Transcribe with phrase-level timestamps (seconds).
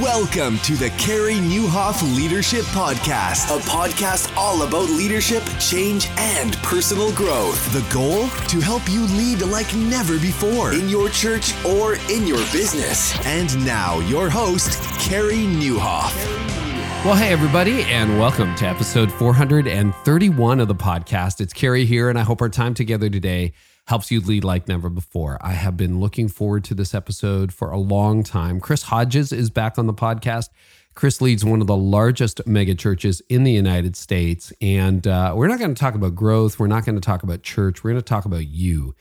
[0.00, 7.12] Welcome to the Carey Nieuwhof Leadership Podcast, a podcast all about leadership, change, and personal
[7.12, 7.72] growth.
[7.72, 8.26] The goal?
[8.48, 13.14] To help you lead like never before in your church or in your business.
[13.24, 16.12] And now, your host, Carey Nieuwhof.
[17.04, 21.40] Well, hey, everybody, and welcome to episode 431 of the podcast.
[21.40, 23.52] It's Carey here, and I hope our time together today
[23.86, 25.38] helps you lead like never before.
[25.40, 28.60] I have been looking forward to this episode for a long time.
[28.60, 30.48] Chris Hodges is back on the podcast.
[30.94, 34.52] Chris leads one of the largest mega churches in the United States.
[34.60, 36.58] And uh, we're not going to talk about growth.
[36.58, 37.82] We're not going to talk about church.
[37.82, 38.94] We're going to talk about you.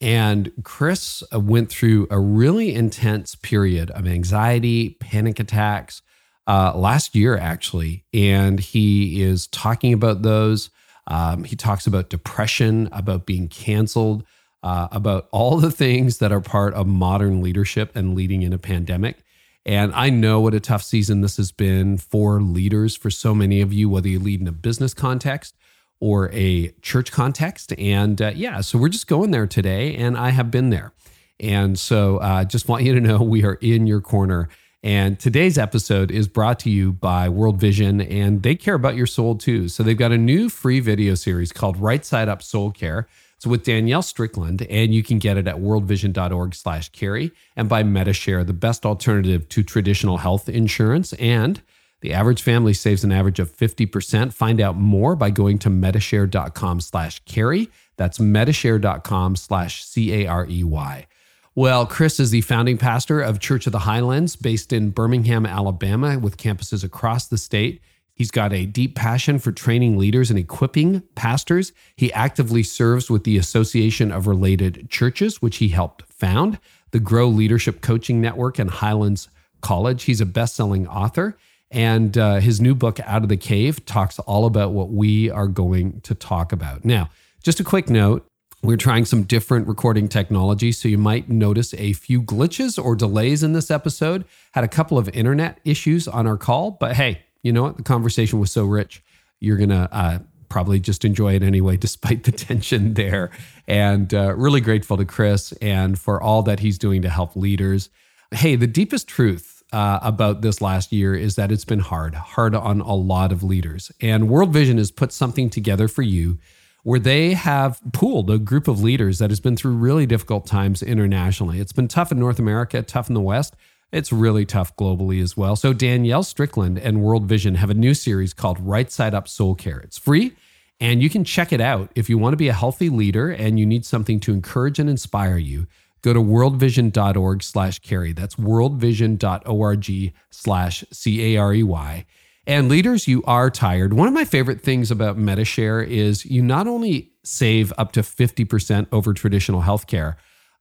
[0.00, 6.02] And Chris uh, went through a really intense period of anxiety, panic attacks
[6.46, 8.04] uh, last year, actually.
[8.12, 10.70] And he is talking about those.
[11.06, 14.24] Um, he talks about depression, about being canceled,
[14.62, 18.58] uh, about all the things that are part of modern leadership and leading in a
[18.58, 19.18] pandemic.
[19.64, 23.60] And I know what a tough season this has been for leaders, for so many
[23.60, 25.56] of you, whether you lead in a business context
[25.98, 27.72] or a church context.
[27.78, 30.92] And uh, yeah, so we're just going there today, and I have been there.
[31.40, 34.48] And so I uh, just want you to know we are in your corner
[34.86, 39.08] and today's episode is brought to you by World Vision, and they care about your
[39.08, 39.68] soul too.
[39.68, 43.08] So they've got a new free video series called Right Side Up Soul Care.
[43.36, 47.82] It's with Danielle Strickland, and you can get it at worldvision.org slash carey and by
[47.82, 51.12] Medi-Share, the best alternative to traditional health insurance.
[51.14, 51.60] And
[52.00, 54.32] the average family saves an average of 50%.
[54.32, 57.68] Find out more by going to medishare.com slash carey.
[57.96, 61.06] That's medishare.com slash C-A-R-E-Y.
[61.54, 66.18] Well, Chris is the founding pastor of Church of the Highlands, based in Birmingham, Alabama,
[66.18, 67.80] with campuses across the state.
[68.16, 71.72] He's got a deep passion for training leaders and equipping pastors.
[71.96, 76.58] He actively serves with the Association of Related Churches, which he helped found,
[76.92, 79.28] the Grow Leadership Coaching Network, and Highlands
[79.60, 80.04] College.
[80.04, 81.36] He's a best selling author.
[81.70, 85.48] And uh, his new book, Out of the Cave, talks all about what we are
[85.48, 86.86] going to talk about.
[86.86, 87.10] Now,
[87.42, 88.26] just a quick note
[88.62, 93.42] we're trying some different recording technology, so you might notice a few glitches or delays
[93.42, 94.24] in this episode.
[94.54, 97.76] Had a couple of internet issues on our call, but hey, you know what?
[97.76, 99.04] The conversation was so rich,
[99.38, 100.18] you're gonna uh,
[100.48, 103.30] probably just enjoy it anyway, despite the tension there.
[103.68, 107.88] And uh, really grateful to Chris and for all that he's doing to help leaders.
[108.34, 112.54] Hey, the deepest truth uh, about this last year is that it's been hard, hard
[112.56, 113.92] on a lot of leaders.
[114.00, 116.38] And World Vision has put something together for you
[116.82, 120.82] where they have pooled a group of leaders that has been through really difficult times
[120.82, 121.60] internationally.
[121.60, 123.54] It's been tough in North America, tough in the West.
[123.92, 125.56] It's really tough globally as well.
[125.56, 129.54] So, Danielle Strickland and World Vision have a new series called Right Side Up Soul
[129.54, 129.78] Care.
[129.78, 130.34] It's free
[130.80, 131.90] and you can check it out.
[131.94, 134.90] If you want to be a healthy leader and you need something to encourage and
[134.90, 135.66] inspire you,
[136.02, 138.12] go to worldvision.org slash carey.
[138.12, 142.06] That's worldvision.org slash C A R E Y.
[142.48, 143.94] And leaders, you are tired.
[143.94, 148.86] One of my favorite things about Medi-Share is you not only save up to 50%
[148.92, 150.14] over traditional healthcare,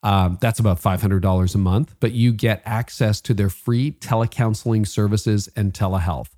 [0.03, 5.49] um, that's about $500 a month, but you get access to their free telecounseling services
[5.55, 6.29] and telehealth,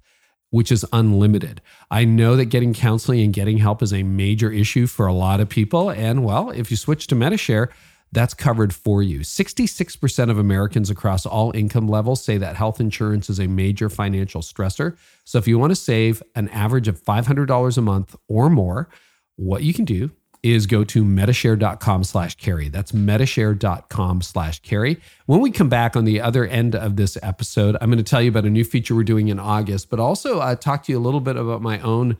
[0.51, 1.61] which is unlimited.
[1.91, 5.39] I know that getting counseling and getting help is a major issue for a lot
[5.39, 5.89] of people.
[5.89, 7.69] And well, if you switch to Medi-Share,
[8.11, 9.19] that's covered for you.
[9.19, 14.41] 66% of Americans across all income levels say that health insurance is a major financial
[14.41, 14.97] stressor.
[15.25, 18.87] So if you want to save an average of $500 a month or more,
[19.35, 20.11] what you can do
[20.51, 22.69] is go to medishare.com slash carey.
[22.69, 25.01] That's medishare.com slash carey.
[25.25, 28.21] When we come back on the other end of this episode, I'm going to tell
[28.21, 30.97] you about a new feature we're doing in August, but also uh, talk to you
[30.97, 32.17] a little bit about my own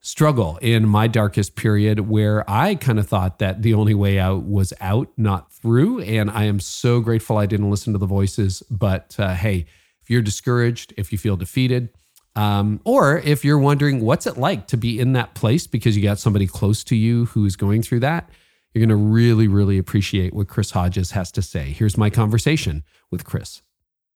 [0.00, 4.44] struggle in my darkest period where I kind of thought that the only way out
[4.44, 6.00] was out, not through.
[6.02, 8.62] And I am so grateful I didn't listen to the voices.
[8.70, 9.66] But uh, hey,
[10.02, 11.90] if you're discouraged, if you feel defeated,
[12.38, 16.04] um, or if you're wondering what's it like to be in that place because you
[16.04, 18.30] got somebody close to you who is going through that,
[18.72, 21.72] you're going to really, really appreciate what Chris Hodges has to say.
[21.72, 23.62] Here's my conversation with Chris.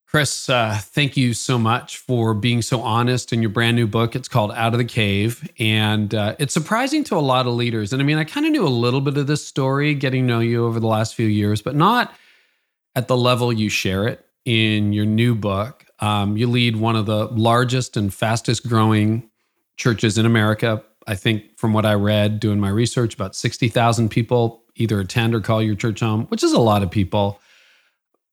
[0.06, 4.14] Chris, uh, thank you so much for being so honest in your brand new book.
[4.14, 5.50] It's called Out of the Cave.
[5.58, 7.92] And uh, it's surprising to a lot of leaders.
[7.92, 10.34] And I mean, I kind of knew a little bit of this story getting to
[10.34, 12.14] know you over the last few years, but not
[12.94, 15.81] at the level you share it in your new book.
[16.02, 19.30] Um, you lead one of the largest and fastest growing
[19.76, 20.82] churches in America.
[21.06, 25.40] I think from what I read doing my research, about 60,000 people either attend or
[25.40, 27.40] call your church home, which is a lot of people.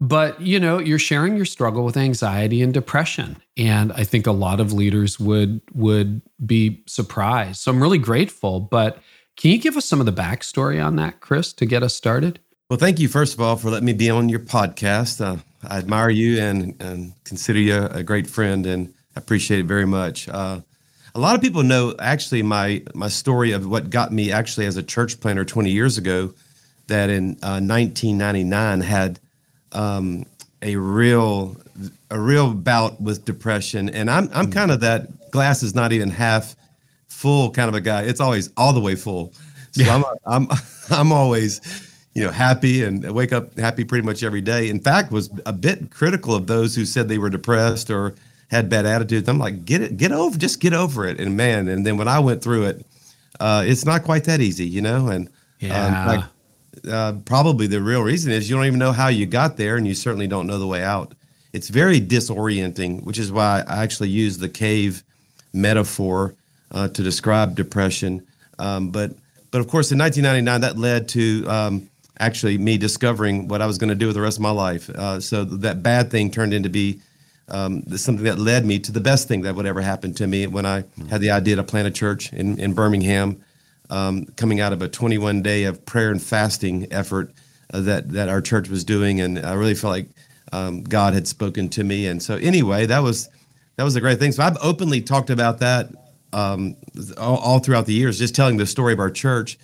[0.01, 3.37] But you know you're sharing your struggle with anxiety and depression.
[3.57, 7.59] And i think a lot of leaders would would be surprised.
[7.59, 8.61] So i'm really grateful.
[8.61, 8.99] But
[9.35, 12.39] can you give us some of the backstory on that chris to get us started
[12.69, 15.25] Well, thank you, first of all, for letting me be on your podcast.
[15.25, 15.37] Uh,
[15.67, 19.87] I admire you and, and consider you a great friend, and I appreciate it very
[19.87, 20.29] much.
[20.29, 20.61] Uh,
[21.15, 24.77] a lot of people know actually my my story of what got me actually as
[24.77, 26.31] a church planter 20 years ago.
[26.85, 29.19] That in uh, 1999 had
[29.71, 30.27] um,
[30.61, 31.57] a real
[32.11, 36.11] a real bout with depression, and I'm I'm kind of that glass is not even
[36.11, 36.55] half
[37.07, 38.03] full kind of a guy.
[38.03, 39.33] It's always all the way full.
[39.71, 39.95] So yeah.
[39.95, 40.57] I'm I'm
[40.91, 44.69] I'm always you know happy and wake up happy pretty much every day.
[44.69, 48.15] In fact, was a bit critical of those who said they were depressed or
[48.49, 49.29] had bad attitudes.
[49.29, 51.19] I'm like, get it, get over, just get over it.
[51.19, 52.85] And man, and then when I went through it,
[53.39, 55.07] uh, it's not quite that easy, you know.
[55.07, 56.05] And um, yeah.
[56.07, 56.23] like,
[56.91, 59.87] uh, probably the real reason is you don't even know how you got there, and
[59.87, 61.13] you certainly don't know the way out.
[61.53, 65.03] It's very disorienting, which is why I actually use the cave
[65.53, 66.35] metaphor
[66.71, 68.25] uh, to describe depression.
[68.57, 69.11] Um, but
[69.51, 73.77] but of course, in 1999, that led to um, actually me discovering what I was
[73.77, 74.89] going to do with the rest of my life.
[74.89, 77.01] Uh, so that bad thing turned into be
[77.47, 80.45] um, something that led me to the best thing that would ever happen to me
[80.47, 83.43] when I had the idea to plant a church in, in Birmingham,
[83.89, 87.31] um, coming out of a 21 day of prayer and fasting effort
[87.73, 90.09] uh, that that our church was doing, and I really felt like
[90.51, 92.07] um, God had spoken to me.
[92.07, 93.29] And so anyway, that was
[93.77, 94.31] that was a great thing.
[94.31, 95.89] So I've openly talked about that
[96.33, 96.75] um,
[97.17, 99.57] all, all, throughout the years, just telling the story of our church.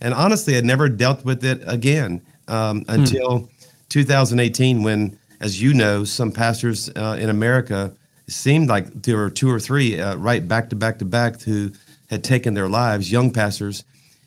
[0.00, 2.90] And honestly, I'd never dealt with it again um, hmm.
[2.90, 3.50] until
[3.90, 7.92] 2018 when as you know, some pastors uh, in America
[8.28, 11.72] seemed like there were two or three uh, right back to back to back who
[12.10, 13.82] had taken their lives, young pastors.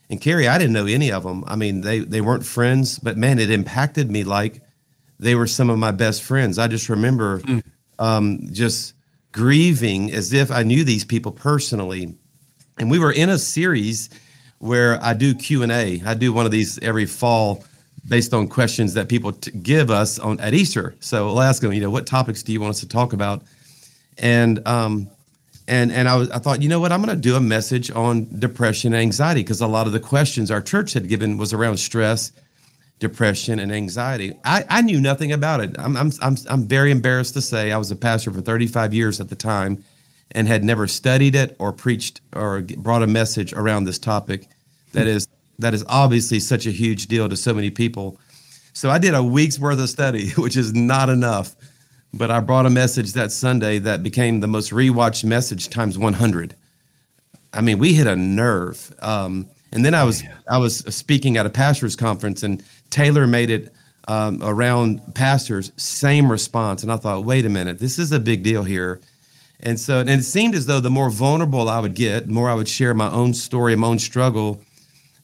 [0.10, 1.44] And Carey, I didn't know any of them.
[1.48, 4.62] I mean, they they weren't friends, but man, it impacted me like
[5.20, 6.58] they were some of my best friends.
[6.58, 7.64] I just remember mm.
[8.00, 8.94] um, just
[9.32, 12.16] grieving as if I knew these people personally.
[12.80, 14.10] And we were in a series
[14.64, 16.02] where I do Q and A.
[16.06, 17.66] I do one of these every fall
[18.08, 20.96] based on questions that people t- give us on at Easter.
[21.02, 23.42] So we'll ask them, you know, what topics do you want us to talk about?
[24.18, 25.10] And um,
[25.68, 27.92] and and I was I thought, you know what, I'm going to do a message
[27.92, 31.52] on depression and anxiety because a lot of the questions our church had given was
[31.52, 32.32] around stress,
[33.00, 34.34] depression, and anxiety.
[34.46, 35.76] I, I knew nothing about it.
[35.78, 39.20] I'm, I'm I'm I'm very embarrassed to say I was a pastor for 35 years
[39.20, 39.84] at the time,
[40.32, 44.48] and had never studied it or preached or brought a message around this topic.
[44.94, 45.28] That is
[45.60, 48.20] that is obviously such a huge deal to so many people.
[48.74, 51.56] So I did a week's worth of study, which is not enough.
[52.16, 56.56] But I brought a message that Sunday that became the most rewatched message times 100.
[57.54, 58.94] I mean, we hit a nerve.
[59.00, 63.50] Um, and then I was I was speaking at a pastors conference, and tailor made
[63.50, 63.74] it
[64.08, 66.84] um, around pastors, same response.
[66.84, 69.02] And I thought, wait a minute, this is a big deal here.
[69.62, 72.50] And so, and it seemed as though the more vulnerable I would get, the more
[72.50, 74.62] I would share my own story, my own struggle,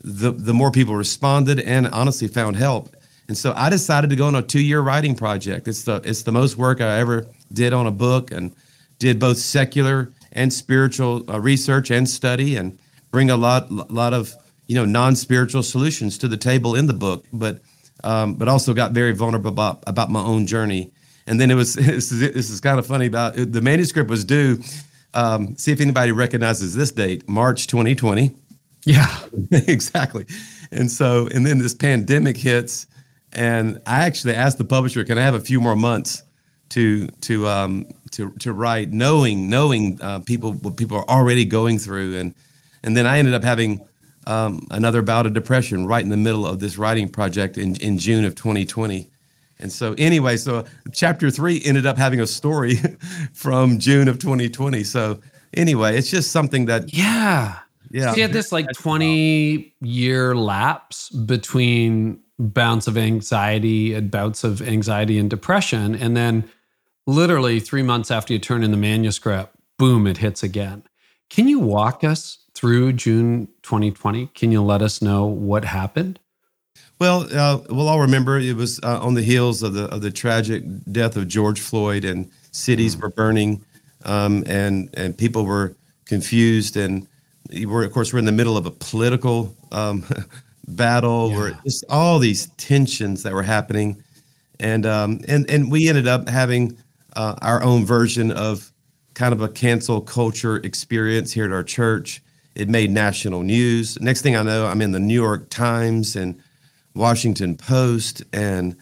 [0.02, 2.96] the the more people responded and honestly found help.
[3.28, 5.68] And so I decided to go on a two year writing project.
[5.68, 8.56] It's the it's the most work I ever did on a book, and
[8.98, 12.80] did both secular and spiritual uh, research and study, and
[13.12, 14.34] bring a lot lot of
[14.68, 17.26] you know non spiritual solutions to the table in the book.
[17.34, 17.62] But
[18.04, 20.92] um, but also got very vulnerable about about my own journey.
[21.28, 24.26] And then it was this is, this is kind of funny about the manuscript was
[24.26, 24.62] due.
[25.14, 28.32] Um, see if anybody recognizes this date, March 2020.
[28.86, 29.20] Yeah,
[29.52, 30.26] exactly.
[30.72, 32.88] And so, and then this pandemic hits,
[33.34, 36.24] and I actually asked the publisher, "Can I have a few more months
[36.70, 41.80] to to um, to to write, knowing knowing uh, people what people are already going
[41.80, 42.34] through?" And
[42.84, 43.82] and then I ended up having
[44.28, 47.98] um, another bout of depression right in the middle of this writing project in in
[47.98, 49.10] June of 2020.
[49.62, 52.76] And so, anyway, so chapter three ended up having a story
[53.34, 54.86] from June of 2020.
[54.86, 55.20] So,
[55.54, 57.60] anyway, it's just something that yeah
[57.92, 58.12] yeah.
[58.12, 64.62] So you had this like 20 year lapse between bouts of anxiety and bouts of
[64.62, 65.96] anxiety and depression.
[65.96, 66.50] And then
[67.06, 70.84] literally three months after you turn in the manuscript, boom, it hits again.
[71.30, 74.28] Can you walk us through June 2020?
[74.28, 76.20] Can you let us know what happened?
[77.00, 80.12] Well, uh, we'll all remember it was uh, on the heels of the of the
[80.12, 83.02] tragic death of George Floyd, and cities mm.
[83.02, 83.64] were burning,
[84.04, 87.08] um, and and people were confused, and
[87.66, 90.06] we're of course we're in the middle of a political um,
[90.68, 91.30] battle.
[91.30, 91.38] Yeah.
[91.38, 94.04] We're just all these tensions that were happening,
[94.60, 96.78] and um, and and we ended up having
[97.16, 98.72] uh, our own version of
[99.14, 102.22] kind of a cancel culture experience here at our church.
[102.56, 104.00] It made national news.
[104.02, 106.42] Next thing I know, I'm in the New York Times and
[106.96, 108.76] Washington Post and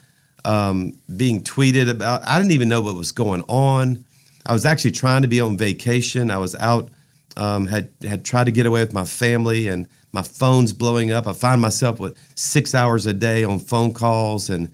[0.46, 2.28] um, being tweeted about.
[2.28, 4.04] I didn't even know what was going on.
[4.46, 6.32] I was actually trying to be on vacation.
[6.32, 6.90] I was out
[7.38, 11.28] Um, had had tried to get away with my family, and my phone's blowing up.
[11.28, 14.72] I find myself with six hours a day on phone calls, and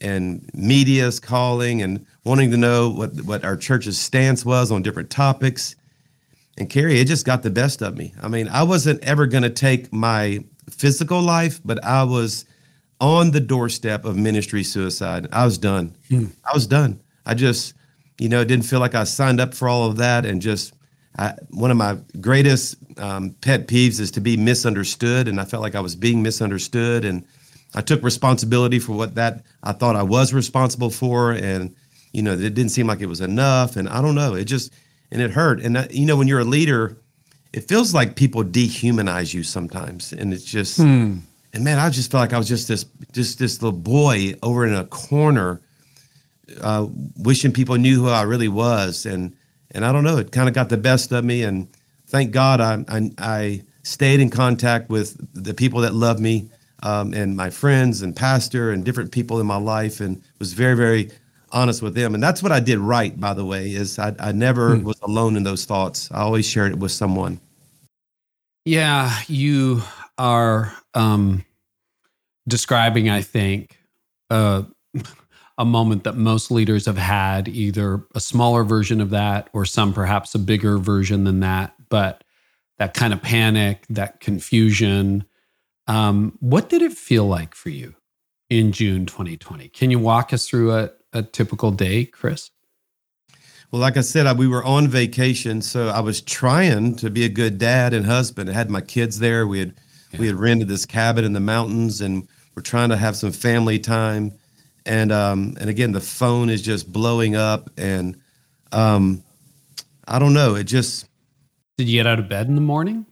[0.00, 5.10] and media's calling and wanting to know what what our church's stance was on different
[5.10, 5.76] topics.
[6.58, 8.14] And Carey, it just got the best of me.
[8.22, 12.46] I mean, I wasn't ever going to take my physical life, but I was
[13.00, 15.28] on the doorstep of ministry suicide.
[15.32, 15.94] I was done.
[16.08, 16.26] Hmm.
[16.44, 17.00] I was done.
[17.26, 17.74] I just,
[18.18, 20.24] you know, didn't feel like I signed up for all of that.
[20.24, 20.72] And just
[21.18, 25.28] I, one of my greatest um, pet peeves is to be misunderstood.
[25.28, 27.04] And I felt like I was being misunderstood.
[27.04, 27.24] And
[27.74, 31.32] I took responsibility for what that I thought I was responsible for.
[31.32, 31.74] And,
[32.12, 33.76] you know, it didn't seem like it was enough.
[33.76, 34.34] And I don't know.
[34.34, 34.72] It just,
[35.10, 35.60] and it hurt.
[35.60, 36.98] And that, you know, when you're a leader,
[37.52, 40.76] it feels like people dehumanize you sometimes, and it's just.
[40.76, 41.18] Hmm.
[41.54, 44.66] And man, I just felt like I was just this, just this little boy over
[44.66, 45.62] in a corner,
[46.60, 49.06] uh, wishing people knew who I really was.
[49.06, 49.34] And
[49.70, 51.42] and I don't know, it kind of got the best of me.
[51.42, 51.68] And
[52.06, 56.50] thank God I I, I stayed in contact with the people that love me,
[56.82, 60.76] um, and my friends and pastor and different people in my life, and was very
[60.76, 61.10] very
[61.52, 62.14] honest with them.
[62.14, 64.84] And that's what I did right, by the way, is I, I never hmm.
[64.84, 66.10] was alone in those thoughts.
[66.12, 67.40] I always shared it with someone.
[68.64, 69.82] Yeah, you
[70.18, 71.44] are um,
[72.48, 73.78] describing, I think,
[74.28, 74.64] uh,
[75.58, 79.92] a moment that most leaders have had, either a smaller version of that or some
[79.92, 81.74] perhaps a bigger version than that.
[81.88, 82.22] But
[82.78, 85.24] that kind of panic, that confusion.
[85.86, 87.94] Um, what did it feel like for you
[88.50, 89.68] in June 2020?
[89.70, 92.50] Can you walk us through a, a typical day, Chris?
[93.70, 97.24] Well, like I said, I, we were on vacation, so I was trying to be
[97.24, 98.48] a good dad and husband.
[98.48, 99.46] I had my kids there.
[99.46, 99.74] We had
[100.12, 100.20] yeah.
[100.20, 103.78] we had rented this cabin in the mountains, and we're trying to have some family
[103.78, 104.32] time.
[104.86, 108.16] And um, and again, the phone is just blowing up, and
[108.72, 109.22] um,
[110.06, 110.54] I don't know.
[110.54, 111.06] It just.
[111.76, 113.04] Did you get out of bed in the morning?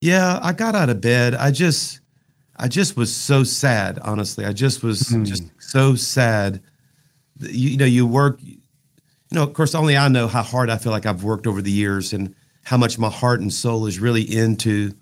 [0.00, 1.34] Yeah, I got out of bed.
[1.34, 1.98] I just,
[2.56, 3.98] I just was so sad.
[4.00, 5.26] Honestly, I just was mm.
[5.26, 6.60] just so sad
[7.40, 8.58] you, you know, you work, you
[9.32, 11.70] know, of course, only I know how hard I feel like I've worked over the
[11.70, 14.92] years and how much my heart and soul is really into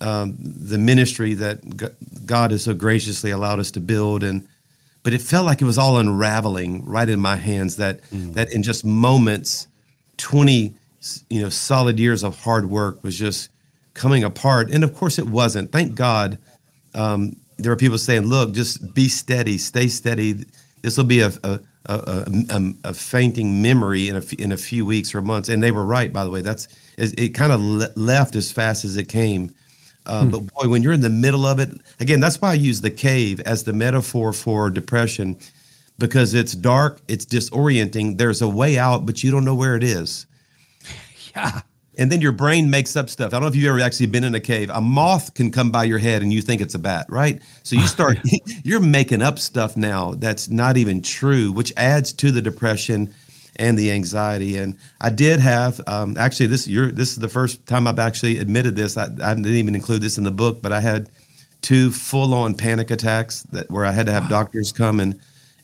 [0.00, 4.22] um, the ministry that God has so graciously allowed us to build.
[4.22, 4.46] And,
[5.02, 8.34] but it felt like it was all unraveling right in my hands that, mm.
[8.34, 9.68] that in just moments,
[10.18, 10.74] 20,
[11.30, 13.50] you know, solid years of hard work was just
[13.94, 14.70] coming apart.
[14.70, 15.72] And of course it wasn't.
[15.72, 16.38] Thank God.
[16.94, 20.44] Um, there were people saying, look, just be steady, stay steady.
[20.82, 24.86] This will be a, a, a, a, a, fainting memory in a, in a few
[24.86, 25.48] weeks or months.
[25.48, 26.40] And they were right, by the way.
[26.40, 29.52] That's it, it kind of le- left as fast as it came.
[30.08, 30.30] Uh, hmm.
[30.30, 32.90] But boy, when you're in the middle of it, again, that's why I use the
[32.90, 35.36] cave as the metaphor for depression,
[35.98, 38.18] because it's dark, it's disorienting.
[38.18, 40.26] There's a way out, but you don't know where it is.
[41.34, 41.60] Yeah
[41.98, 43.28] and then your brain makes up stuff.
[43.28, 44.70] I don't know if you've ever actually been in a cave.
[44.72, 47.42] A moth can come by your head and you think it's a bat, right?
[47.64, 48.18] So you start,
[48.64, 53.12] you're making up stuff now that's not even true, which adds to the depression
[53.58, 54.56] and the anxiety.
[54.56, 58.38] And I did have, um, actually, this you're, this is the first time I've actually
[58.38, 58.96] admitted this.
[58.96, 61.10] I, I didn't even include this in the book, but I had
[61.60, 65.20] two full-on panic attacks that where I had to have doctors come and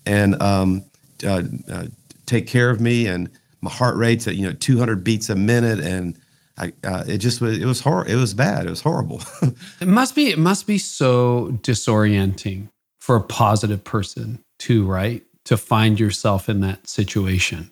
[0.07, 0.85] and um,
[1.25, 1.87] uh, uh,
[2.27, 3.07] take care of me.
[3.07, 5.81] And my heart rate's at you know 200 beats a minute.
[5.81, 6.19] And
[6.59, 8.67] I, uh, it just was it was hor- it was bad.
[8.67, 9.23] It was horrible.
[9.81, 12.69] It must be it must be so disorienting
[13.01, 15.23] for a positive person too right?
[15.47, 17.71] To find yourself in that situation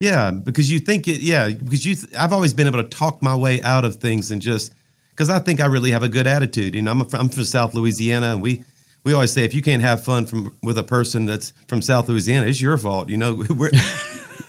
[0.00, 3.20] yeah because you think it yeah because you th- i've always been able to talk
[3.22, 4.72] my way out of things and just
[5.10, 7.44] because i think i really have a good attitude you know i'm, a, I'm from
[7.44, 8.64] south louisiana and we
[9.04, 12.08] we always say if you can't have fun from with a person that's from south
[12.08, 13.70] louisiana it's your fault you know we're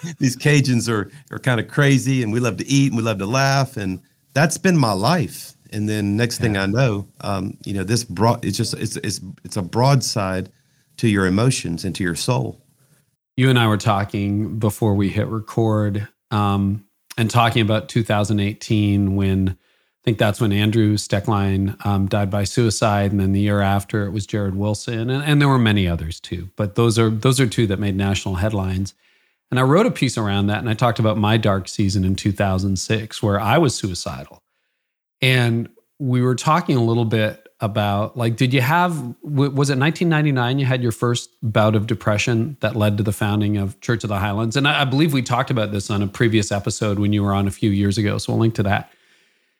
[0.20, 3.18] these Cajuns are are kind of crazy, and we love to eat and we love
[3.20, 4.02] to laugh, and
[4.34, 5.54] that's been my life.
[5.72, 6.44] And then next yeah.
[6.44, 10.52] thing I know, um, you know, this broad it's just it's it's it's a broadside
[10.98, 12.62] to your emotions and to your soul.
[13.40, 16.86] You and I were talking before we hit record, um,
[17.18, 19.58] and talking about 2018 when.
[20.02, 24.06] I think that's when Andrew Stoecklein um, died by suicide, and then the year after
[24.06, 26.50] it was Jarrid Wilson, and, and there were many others too.
[26.58, 28.94] But those are those are two that made national headlines.
[29.52, 32.16] And I wrote a piece around that and I talked about my dark season in
[32.16, 34.44] 2006 where I was suicidal.
[35.22, 40.60] And we were talking a little bit about like did you have was it 1999
[40.60, 44.08] you had your first bout of depression that led to the founding of Church of
[44.08, 44.56] the Highlands?
[44.56, 47.34] And I, I believe we talked about this on a previous episode when you were
[47.34, 48.92] on a few years ago so we'll link to that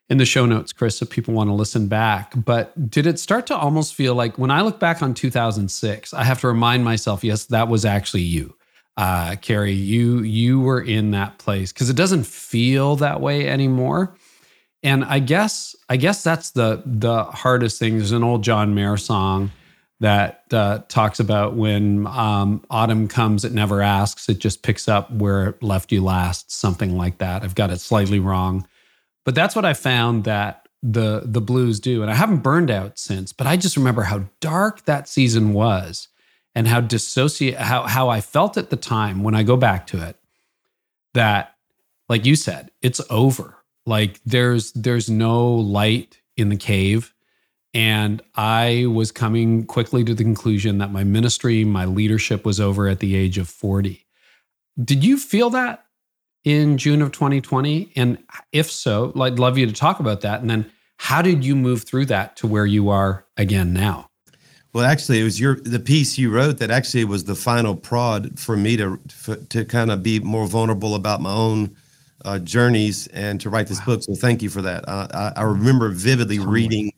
[0.10, 2.34] in the show notes Chris if people want to listen back.
[2.36, 6.24] But did it start to almost feel like when I look back on 2006 I
[6.24, 8.56] have to remind myself yes that was actually you.
[8.96, 14.14] Uh, Carey, you you were in that place because it doesn't feel that way anymore.
[14.82, 17.98] And I guess I guess that's the the hardest thing.
[17.98, 19.52] There's an old John Mayer song
[20.00, 24.30] that uh, talks about when um, autumn comes, it never asks.
[24.30, 27.44] It just picks up where it left you last, something like that.
[27.44, 28.66] I've got it slightly wrong,
[29.26, 32.02] but that's what I found that the the blues do.
[32.02, 36.08] And I haven't burned out since, but I just remember how dark that season was,
[36.56, 40.08] and how dissociate how how I felt at the time when I go back to
[40.08, 40.16] it.
[41.16, 41.56] That,
[42.08, 43.59] like you said, it's over.
[43.90, 47.14] Like there's there's no light in the cave
[47.74, 52.88] and I was coming quickly to the conclusion that my ministry, my leadership was over
[52.88, 54.06] at the age of 40.
[54.84, 55.86] Did you feel that
[56.44, 57.92] in June of 2020?
[57.96, 58.18] And
[58.52, 60.42] if so, I'd love you to talk about that.
[60.42, 64.10] And then how did you move through that to where you are again now?
[64.74, 68.40] Well, actually, it was your the piece you wrote that actually was the final prod
[68.40, 71.76] for me to for, to kind of be more vulnerable about my own
[72.26, 73.86] uh, journeys and to write this wow.
[73.86, 74.04] book.
[74.04, 74.88] So thank you for that.
[74.88, 76.92] Uh, I, I, remember vividly reading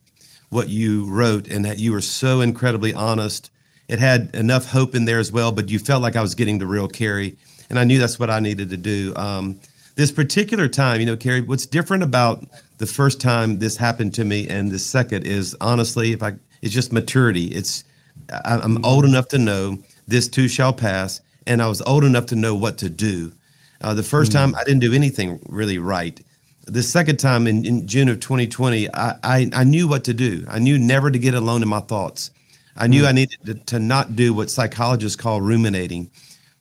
[0.50, 3.52] what you wrote and that you were so incredibly honest.
[3.88, 6.58] It had enough hope in there as well, but you felt like I was getting
[6.58, 7.36] the real Carey.
[7.70, 9.14] And I knew that's what I needed to do.
[9.16, 9.60] Um,
[9.96, 12.44] this particular time, you know, Carey, what's different about
[12.80, 16.74] the first time this happened to me and the second is honestly, if I, it's
[16.74, 17.46] just maturity.
[17.46, 17.84] It's,
[18.32, 21.22] I, I'm old enough to know this too shall pass.
[21.48, 23.32] And I was old enough to know what to do.
[23.82, 24.36] Uh, the first mm.
[24.36, 26.20] time I didn't do anything really right
[26.68, 30.46] the second time in, in June of 2020, I, I, I, knew what to do.
[30.48, 32.32] I knew never to get alone in my thoughts.
[32.78, 33.08] I knew mm.
[33.08, 36.10] I needed to, to, not do what psychologists call ruminating,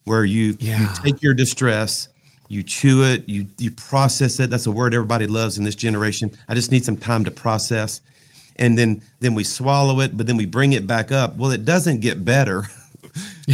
[0.04, 0.80] where you, yeah.
[0.80, 2.08] you take your distress,
[2.48, 4.50] you chew it, you you process it.
[4.50, 6.36] That's a word everybody loves in this generation.
[6.48, 8.00] I just need some time to process,
[8.56, 11.36] and then then we swallow it, but then we bring it back up.
[11.36, 12.64] Well, it doesn't get better.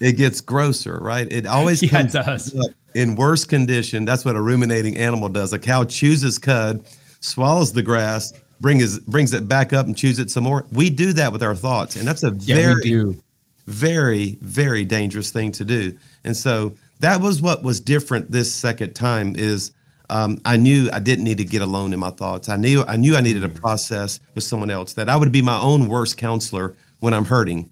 [0.00, 1.26] it gets grosser, right?
[1.28, 2.54] It always yeah, comes it does.
[2.54, 4.06] Up in worse condition.
[4.06, 5.52] That's what a ruminating animal does.
[5.52, 6.84] A cow chews its cud,
[7.20, 10.64] swallows the grass, brings brings it back up and chews it some more.
[10.72, 13.20] We do that with our thoughts, and that's a yeah, very,
[13.66, 15.96] very, very dangerous thing to do.
[16.24, 19.36] And so that was what was different this second time.
[19.36, 19.72] Is
[20.08, 22.48] um, I knew I didn't need to get alone in my thoughts.
[22.48, 24.94] I knew I knew I needed a process with someone else.
[24.94, 27.68] That I would be my own worst counselor when I'm hurting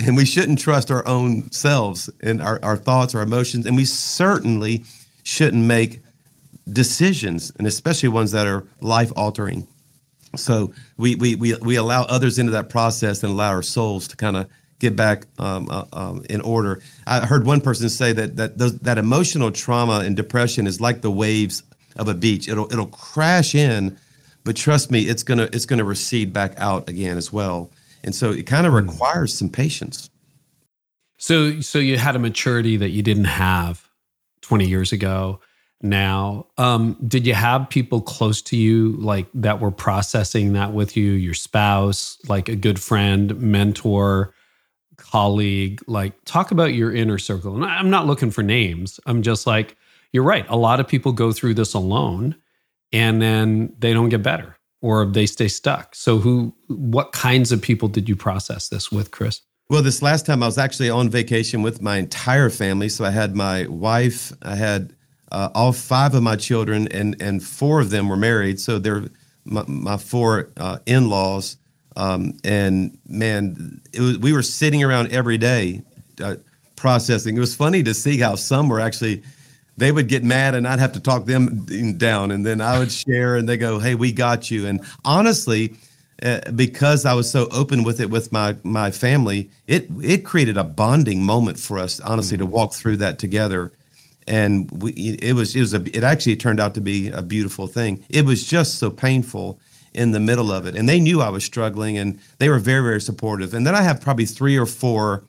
[0.00, 3.84] and we shouldn't trust our own selves and our, our thoughts, our emotions, and we
[3.84, 4.84] certainly
[5.22, 6.00] shouldn't make
[6.70, 9.66] decisions, and especially ones that are life altering.
[10.36, 14.16] So we, we we we allow others into that process and allow our souls to
[14.16, 14.48] kind of
[14.80, 16.82] get back um, uh, um, in order.
[17.06, 21.02] I heard one person say that that those, that emotional trauma and depression is like
[21.02, 21.62] the waves
[21.96, 22.48] of a beach.
[22.48, 23.96] It'll it'll crash in,
[24.42, 27.70] but trust me, it's gonna it's gonna recede back out again as well.
[28.04, 30.10] And so it kind of requires some patience.
[31.18, 33.88] So so you had a maturity that you didn't have
[34.42, 35.40] 20 years ago
[35.80, 36.46] now.
[36.58, 41.12] Um, did you have people close to you like that were processing that with you,
[41.12, 44.34] your spouse, like a good friend, mentor,
[44.96, 45.80] colleague?
[45.86, 47.54] Like talk about your inner circle.
[47.54, 49.00] And I'm not looking for names.
[49.06, 49.76] I'm just like,
[50.12, 50.46] you're right.
[50.48, 52.36] A lot of people go through this alone
[52.92, 55.94] and then they don't get better or they stay stuck.
[55.94, 59.40] So who what kinds of people did you process this with, Chris?
[59.70, 62.90] Well, this last time I was actually on vacation with my entire family.
[62.90, 64.94] So I had my wife, I had
[65.32, 68.60] uh, all five of my children, and and four of them were married.
[68.60, 69.04] So they're
[69.46, 71.56] my, my four uh, in laws.
[71.96, 75.82] Um, and man, it was, we were sitting around every day
[76.22, 76.36] uh,
[76.76, 77.38] processing.
[77.38, 79.22] It was funny to see how some were actually
[79.76, 82.30] they would get mad and I'd have to talk them down.
[82.30, 84.66] And then I would share and they go, Hey, we got you.
[84.66, 85.76] And honestly,
[86.22, 90.56] uh, because I was so open with it with my my family, it it created
[90.56, 92.46] a bonding moment for us, honestly, mm-hmm.
[92.46, 93.72] to walk through that together.
[94.26, 97.66] And we, it was it was a it actually turned out to be a beautiful
[97.66, 98.04] thing.
[98.08, 99.58] It was just so painful
[99.92, 102.82] in the middle of it, and they knew I was struggling, and they were very
[102.82, 103.52] very supportive.
[103.52, 105.24] And then I have probably three or four,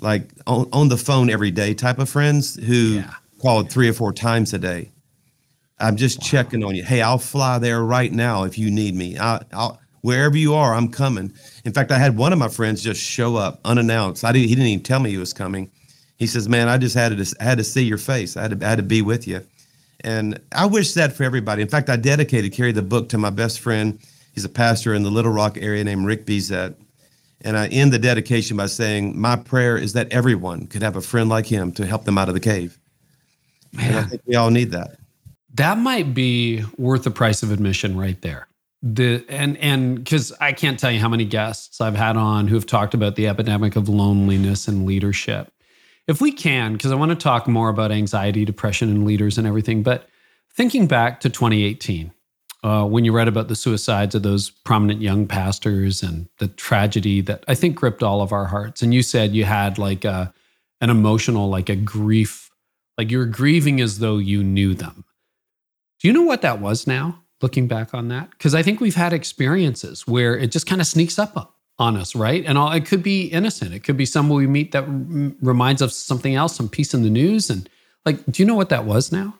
[0.00, 2.74] like on, on the phone every day type of friends who.
[2.74, 4.90] Yeah called three or four times a day.
[5.78, 6.26] I'm just wow.
[6.26, 6.84] checking on you.
[6.84, 9.18] Hey, I'll fly there right now if you need me.
[9.18, 11.32] I, will wherever you are, I'm coming.
[11.64, 14.24] In fact, I had one of my friends just show up unannounced.
[14.24, 15.70] I didn't, he didn't even tell me he was coming.
[16.18, 18.36] He says, "Man, I just had to I had to see your face.
[18.36, 19.44] I had to, I had to be with you."
[20.04, 21.62] And I wish that for everybody.
[21.62, 23.98] In fact, I dedicated Carey the book to my best friend.
[24.34, 26.74] He's a pastor in the Little Rock area named Rick Bezet.
[27.44, 31.00] And I end the dedication by saying, My prayer is that everyone could have a
[31.00, 32.78] friend like him to help them out of the cave.
[33.72, 33.86] Man.
[33.86, 34.96] And I think we all need that.
[35.54, 38.48] That might be worth the price of admission right there.
[38.82, 42.56] The and and because I can't tell you how many guests I've had on who
[42.56, 45.52] have talked about the epidemic of loneliness and leadership.
[46.08, 49.46] If we can, because I want to talk more about anxiety, depression, and leaders and
[49.46, 50.08] everything, but
[50.52, 52.12] thinking back to 2018,
[52.64, 57.20] uh, when you read about the suicides of those prominent young pastors and the tragedy
[57.20, 58.82] that I think gripped all of our hearts.
[58.82, 60.32] And you said you had like a,
[60.80, 62.41] an emotional, like a grief,
[62.98, 65.04] like you're grieving as though you knew them.
[66.00, 68.30] Do you know what that was now, looking back on that?
[68.30, 72.14] Because I think we've had experiences where it just kind of sneaks up on us,
[72.14, 72.44] right?
[72.44, 73.72] And all, it could be innocent.
[73.72, 77.02] It could be someone we meet that r- reminds us something else, some piece in
[77.02, 77.50] the news.
[77.50, 77.68] And
[78.04, 79.38] like, do you know what that was now?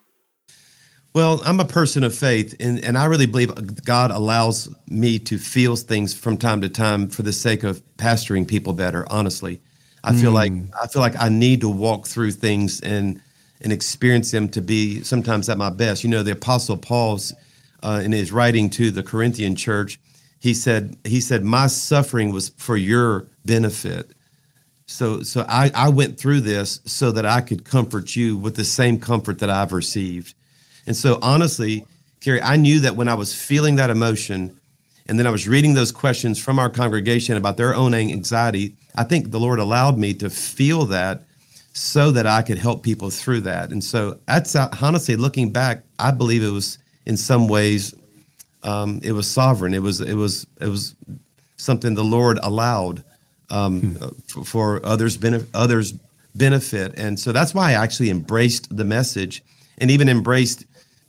[1.14, 5.36] Well, I'm a person of faith, and, and I really believe God allows me to
[5.36, 9.04] feel things from time to time for the sake of pastoring people better.
[9.10, 9.60] Honestly,
[10.04, 10.66] I feel like hmm.
[10.82, 13.20] I feel like I need to walk through things and
[13.62, 16.04] and experience them to be sometimes at my best.
[16.04, 17.32] You know, the Apostle Paul's
[17.82, 19.98] uh, in his writing to the Corinthian church,
[20.40, 24.10] he said he said my suffering was for your benefit.
[24.86, 28.64] So so I, I went through this so that I could comfort you with the
[28.64, 30.34] same comfort that I've received.
[30.86, 31.86] And so, honestly,
[32.20, 34.58] Carey, I knew that when I was feeling that emotion,
[35.06, 39.04] and then I was reading those questions from our congregation about their own anxiety, I
[39.04, 41.24] think the Lord allowed me to feel that
[41.72, 43.70] so that I could help people through that.
[43.70, 47.94] And so, that's uh, honestly looking back, I believe it was in some ways,
[48.62, 49.74] um, it was sovereign.
[49.74, 50.94] It was it was it was
[51.56, 53.04] something the Lord allowed
[53.50, 54.08] um, hmm.
[54.26, 55.94] for, for others benefit others
[56.34, 56.94] benefit.
[56.96, 59.42] And so that's why I actually embraced the message
[59.78, 60.64] and even embraced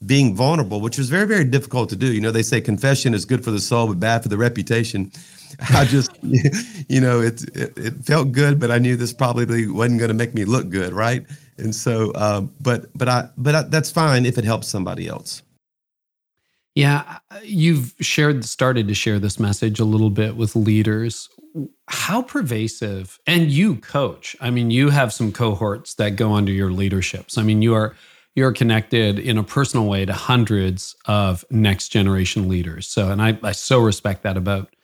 [0.05, 2.11] being vulnerable, which was very, very difficult to do.
[2.11, 5.11] You know, they say confession is good for the soul, but bad for the reputation.
[5.73, 9.99] I just, you know, it, it, it felt good, but I knew this probably wasn't
[9.99, 11.25] going to make me look good, right?
[11.57, 15.43] And so, um, but but I but I, that's fine if it helps somebody else.
[16.75, 21.29] Yeah, you've shared started to share this message a little bit with leaders.
[21.87, 24.35] How pervasive, and you coach.
[24.41, 27.37] I mean, you have some cohorts that go under your leaderships.
[27.37, 27.95] I mean, you are
[28.35, 32.87] you're connected in a personal way to hundreds of next generation leaders.
[32.87, 34.75] So, and I, I so respect that about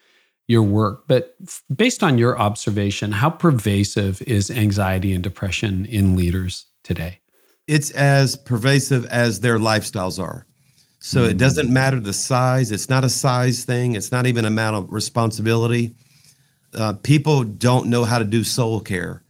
[0.49, 1.03] your work.
[1.07, 1.35] But
[1.73, 7.19] based on your observation, how pervasive is anxiety and depression in leaders today?
[7.67, 10.47] It's as pervasive as their lifestyles are.
[11.01, 12.71] So it doesn't matter the size.
[12.71, 13.95] It's not a size thing.
[13.95, 15.95] It's not even amount of responsibility.
[16.73, 19.23] Uh, people don't know how to do soul care.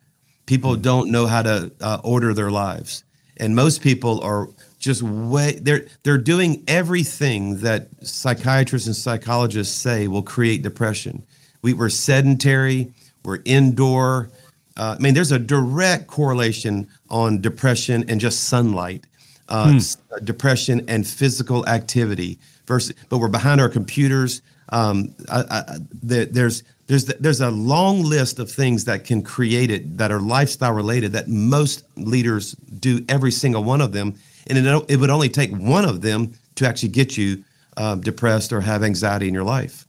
[0.45, 0.81] People mm-hmm.
[0.81, 3.03] don't know how to uh, order their lives
[3.39, 4.49] and most people are
[4.79, 11.23] just way they're they're doing everything that psychiatrists and psychologists say will create depression.
[11.61, 14.31] We, we're sedentary, we're indoor.
[14.77, 19.05] Uh, I mean, there's a direct correlation on depression and just sunlight,
[19.49, 20.23] uh, hmm.
[20.23, 22.39] depression and physical activity.
[22.65, 24.41] Versus, but we're behind our computers.
[24.69, 29.71] Um, I, I, there, there's there's there's a long list of things that can create
[29.71, 34.15] it that are lifestyle related that most leaders do every single one of them
[34.49, 37.43] and it, it would only take one of them to actually get you
[37.77, 39.87] uh, depressed or have anxiety in your life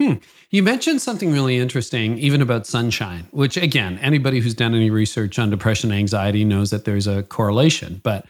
[0.00, 0.14] hmm.
[0.50, 5.38] you mentioned something really interesting even about sunshine which again anybody who's done any research
[5.38, 8.26] on depression and anxiety knows that there's a correlation but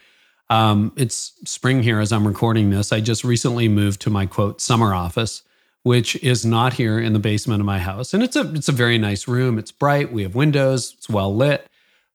[0.51, 4.61] um, it's spring here as i'm recording this i just recently moved to my quote
[4.61, 5.43] summer office
[5.85, 8.13] which is not here in the basement of my house.
[8.13, 9.59] And it's a it's a very nice room.
[9.59, 10.13] It's bright.
[10.13, 10.95] We have windows.
[10.97, 11.69] It's well lit.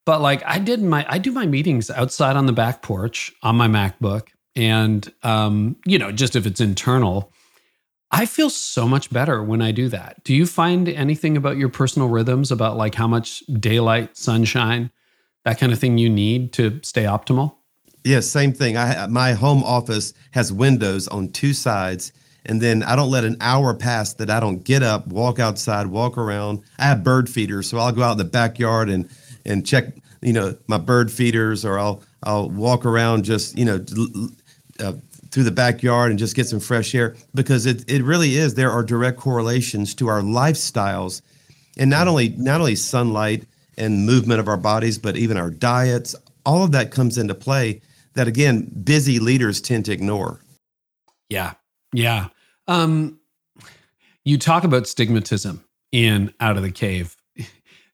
[0.10, 3.56] But like I did my I do my meetings outside on the back porch on
[3.56, 7.32] my MacBook, and um, you know, just if it's internal,
[8.10, 10.24] I feel so much better when I do that.
[10.24, 14.89] Do you find anything about your personal rhythms about like how much daylight, sunshine,
[15.45, 17.58] that kind of thing you need to stay optimal?
[18.04, 18.78] Yeah, same thing.
[18.78, 22.13] I my home office has windows on two sides
[22.45, 25.86] and then I don't let an hour pass that I don't get up, walk outside,
[25.86, 26.63] walk around.
[26.80, 29.08] I have bird feeders, so I'll go out in the backyard and
[29.45, 33.86] and check, you know, my bird feeders, or I'll I'll walk around just, you know,
[34.80, 34.93] uh,
[35.32, 38.56] through the backyard and just get some fresh air because it it really is.
[38.56, 41.21] There are direct correlations to our lifestyles,
[41.78, 43.45] and not only not only sunlight
[43.78, 46.15] and movement of our bodies, but even our diets.
[46.45, 47.82] All of that comes into play.
[48.15, 50.41] That again, busy leaders tend to ignore.
[51.30, 51.54] Yeah,
[51.93, 52.30] yeah.
[52.67, 53.19] Um,
[54.25, 57.15] you talk about stigmatism in Out of the Cave.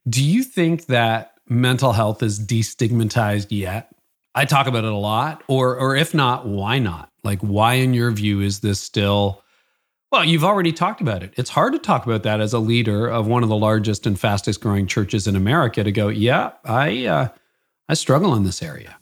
[0.08, 3.92] Do you think that mental health is destigmatized yet?
[4.34, 7.10] I talk about it a lot, or or if not, why not?
[7.24, 9.42] Like, why, in your view, is this still?
[10.12, 11.34] Well, you've already talked about it.
[11.38, 14.20] It's hard to talk about that as a leader of one of the largest and
[14.20, 17.28] fastest growing churches in America to go, yeah, I uh,
[17.90, 18.98] I struggle in this area.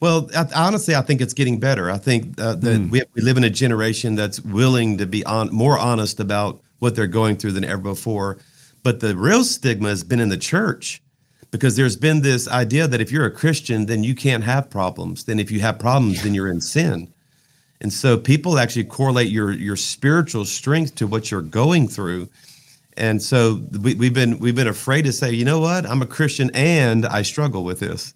[0.00, 1.90] Well, I, honestly, I think it's getting better.
[1.90, 2.90] I think uh, that mm.
[2.90, 6.96] we, we live in a generation that's willing to be on, more honest about what
[6.96, 8.38] they're going through than ever before.
[8.82, 11.00] But the real stigma has been in the church
[11.52, 15.24] because there's been this idea that if you're a Christian, then you can't have problems.
[15.24, 17.12] Then if you have problems, then you're in sin.
[17.80, 22.28] And so people actually correlate your your spiritual strength to what you're going through.
[22.96, 26.06] And so we, we've been we've been afraid to say, you know what, I'm a
[26.06, 28.14] Christian and I struggle with this.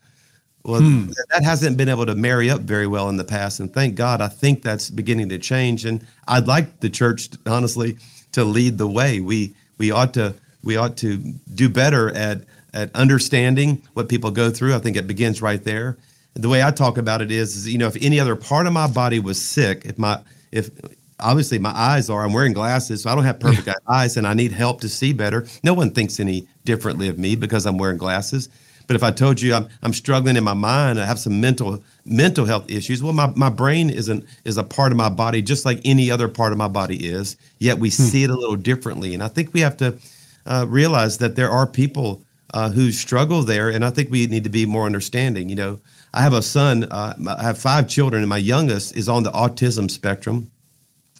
[0.65, 1.11] Well, hmm.
[1.31, 4.21] that hasn't been able to marry up very well in the past, and thank God,
[4.21, 5.85] I think that's beginning to change.
[5.85, 7.99] And I'd like the church, honestly,
[8.33, 9.21] to lead the way.
[9.21, 11.19] We we ought to we ought to
[11.55, 12.43] do better at
[12.77, 14.75] at understanding what people go through.
[14.75, 15.97] I think it begins right there.
[16.35, 18.73] The way I talk about it is, is you know, if any other part of
[18.75, 20.21] my body was sick, if my
[20.53, 20.71] if
[21.19, 24.35] obviously my eyes are, I'm wearing glasses, so I don't have perfect eyes, and I
[24.35, 25.47] need help to see better.
[25.65, 28.51] No one thinks any differently of me because I'm wearing glasses.
[28.87, 31.83] But if I told you I'm, I'm struggling in my mind, I have some mental
[32.05, 33.03] mental health issues.
[33.03, 36.29] Well, my, my brain isn't is a part of my body just like any other
[36.29, 37.37] part of my body is.
[37.59, 38.03] Yet we hmm.
[38.03, 39.99] see it a little differently, and I think we have to
[40.45, 42.23] uh, realize that there are people
[42.55, 45.49] uh, who struggle there, and I think we need to be more understanding.
[45.49, 45.81] You know,
[46.15, 46.85] I have a son.
[46.85, 50.51] Uh, I have five children, and my youngest is on the autism spectrum,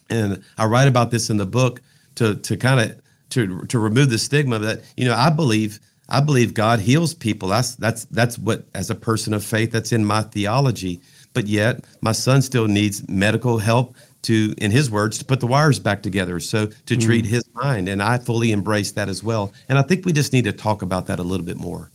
[0.09, 1.81] and I write about this in the book
[2.15, 6.21] to to kind of to to remove the stigma that you know I believe I
[6.21, 7.49] believe God heals people.
[7.49, 11.01] That's that's that's what as a person of faith that's in my theology.
[11.33, 13.95] But yet my son still needs medical help
[14.27, 17.01] to in his words to put the wires back together so to mm.
[17.01, 19.53] treat his mind and I fully embrace that as well.
[19.69, 21.91] And I think we just need to talk about that a little bit more.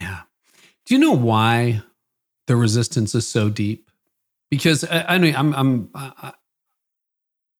[0.00, 0.20] Yeah.
[0.86, 1.82] Do you know why
[2.46, 3.90] the resistance is so deep?
[4.50, 6.32] Because I, I mean I'm I'm I,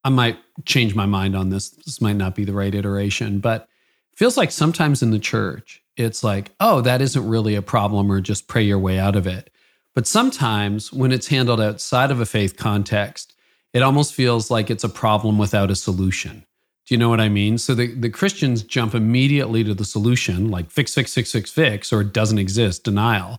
[0.05, 1.71] I might change my mind on this.
[1.71, 3.69] This might not be the right iteration, but
[4.15, 8.21] feels like sometimes in the church it's like, oh, that isn't really a problem or
[8.21, 9.51] just pray your way out of it.
[9.95, 13.36] But sometimes when it's handled outside of a faith context,
[13.77, 16.47] it almost feels like it's a problem without a solution.
[16.87, 17.59] Do you know what I mean?
[17.59, 21.93] So the, the Christians jump immediately to the solution, like fix, fix, fix, fix, fix,
[21.93, 23.39] or it doesn't exist, denial.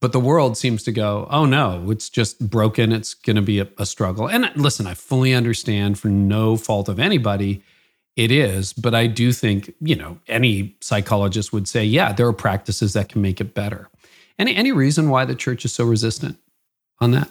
[0.00, 2.92] But the world seems to go, oh no, it's just broken.
[2.92, 4.28] It's going to be a, a struggle.
[4.28, 7.60] And listen, I fully understand for no fault of anybody
[8.14, 12.32] it is, but I do think, you know, any psychologist would say, yeah, there are
[12.32, 13.88] practices that can make it better.
[14.38, 16.38] Any any reason why the church is so resistant
[17.00, 17.28] on that?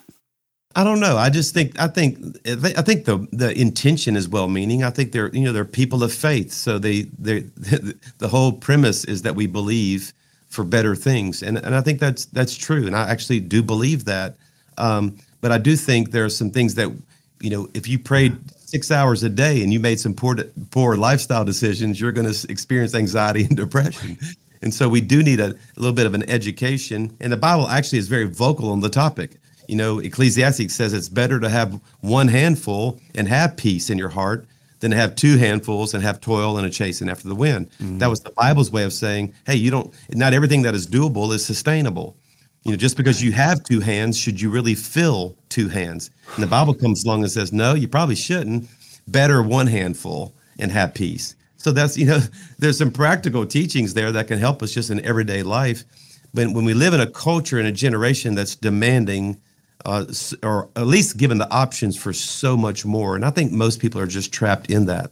[0.75, 1.17] I don't know.
[1.17, 4.83] I just think I think I think the the intention is well meaning.
[4.83, 7.39] I think they're you know they're people of faith, so they they
[8.17, 10.13] the whole premise is that we believe
[10.49, 14.05] for better things, and and I think that's that's true, and I actually do believe
[14.05, 14.35] that.
[14.77, 16.91] Um, but I do think there are some things that
[17.39, 20.35] you know if you prayed six hours a day and you made some poor
[20.71, 24.17] poor lifestyle decisions, you're going to experience anxiety and depression.
[24.63, 27.15] And so we do need a, a, little bit of an education.
[27.19, 29.31] And the Bible actually is very vocal on the topic.
[29.67, 34.09] You know, Ecclesiastes says it's better to have one handful and have peace in your
[34.09, 34.45] heart
[34.79, 37.69] than to have two handfuls and have toil and a chasing after the wind.
[37.79, 37.99] Mm-hmm.
[37.99, 41.33] That was the Bible's way of saying, hey, you don't, not everything that is doable
[41.33, 42.17] is sustainable.
[42.63, 46.11] You know, just because you have two hands, should you really fill two hands?
[46.35, 48.67] And the Bible comes along and says, no, you probably shouldn't.
[49.07, 51.35] Better one handful and have peace.
[51.55, 52.19] So that's, you know,
[52.59, 55.85] there's some practical teachings there that can help us just in everyday life.
[56.33, 59.39] But when we live in a culture and a generation that's demanding,
[59.85, 60.05] uh,
[60.41, 63.99] or at least given the options for so much more, and I think most people
[64.01, 65.11] are just trapped in that.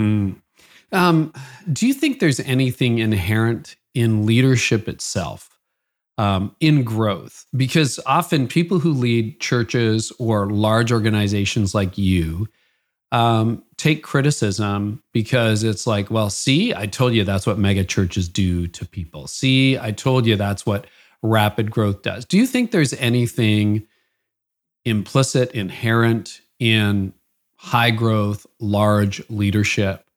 [0.00, 0.36] Mm.
[0.92, 1.32] Um,
[1.72, 5.50] do you think there's anything inherent in leadership itself
[6.18, 12.46] um, in growth because often people who lead churches or large organizations like you
[13.12, 18.28] um, take criticism because it's like, well, see, I told you that's what mega churches
[18.28, 19.26] do to people.
[19.26, 20.86] See, I told you that's what
[21.22, 22.24] rapid growth does.
[22.24, 23.86] Do you think there's anything
[24.84, 27.12] implicit, inherent in
[27.56, 30.08] high growth, large leadership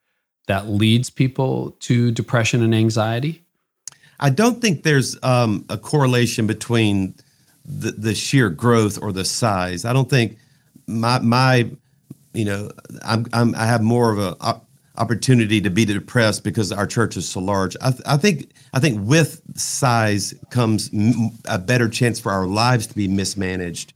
[0.48, 3.44] that leads people to depression and anxiety?
[4.20, 7.16] I don't think there's um, a correlation between
[7.66, 9.86] the, the sheer growth or the size.
[9.86, 10.38] I don't think
[10.88, 11.70] my my
[12.34, 12.72] you know
[13.04, 14.62] I'm, I'm I have more of a
[14.98, 17.76] opportunity to be depressed because our church is so large.
[17.82, 22.46] I, th- I think I think with size comes m- a better chance for our
[22.46, 23.94] lives to be mismanaged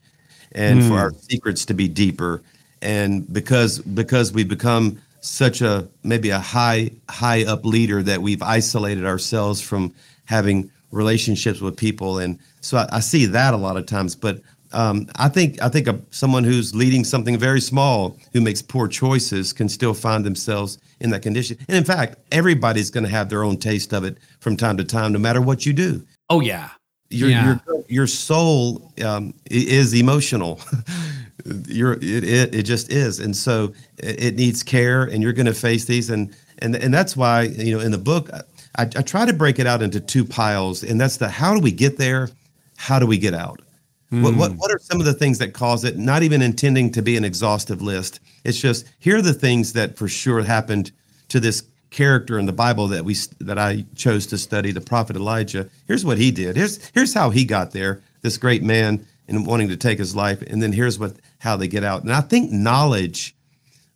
[0.53, 0.87] and mm.
[0.87, 1.17] for our hmm.
[1.19, 2.41] secrets to be deeper.
[2.81, 8.41] And because because we become such a maybe a high high up leader that we've
[8.41, 9.93] isolated ourselves from
[10.25, 14.15] having relationships with people, and so I, I see that a lot of times.
[14.15, 14.41] But
[14.73, 18.87] um, I think I think a, someone who's leading something very small who makes poor
[18.87, 21.57] choices can still find themselves in that condition.
[21.67, 24.83] And in fact, everybody's going to have their own taste of it from time to
[24.83, 26.05] time, no matter what you do.
[26.29, 26.69] Oh yeah,
[27.09, 27.59] your yeah.
[27.67, 30.59] your, your soul um, is emotional.
[31.67, 35.45] your it, it it just is, and so it, it needs care, and you're going
[35.45, 38.29] to face these, and and and that's why you know in the book
[38.77, 41.59] I, I try to break it out into two piles, and that's the how do
[41.59, 42.29] we get there,
[42.75, 43.61] how do we get out.
[44.11, 44.23] Mm.
[44.23, 45.97] What, what what are some of the things that cause it?
[45.97, 48.19] Not even intending to be an exhaustive list.
[48.43, 50.91] It's just here are the things that for sure happened
[51.29, 55.15] to this character in the Bible that we that I chose to study, the prophet
[55.15, 55.69] Elijah.
[55.87, 56.55] Here's what he did.
[56.55, 58.01] Here's here's how he got there.
[58.21, 61.67] This great man and wanting to take his life, and then here's what how they
[61.67, 62.03] get out.
[62.03, 63.35] And I think knowledge,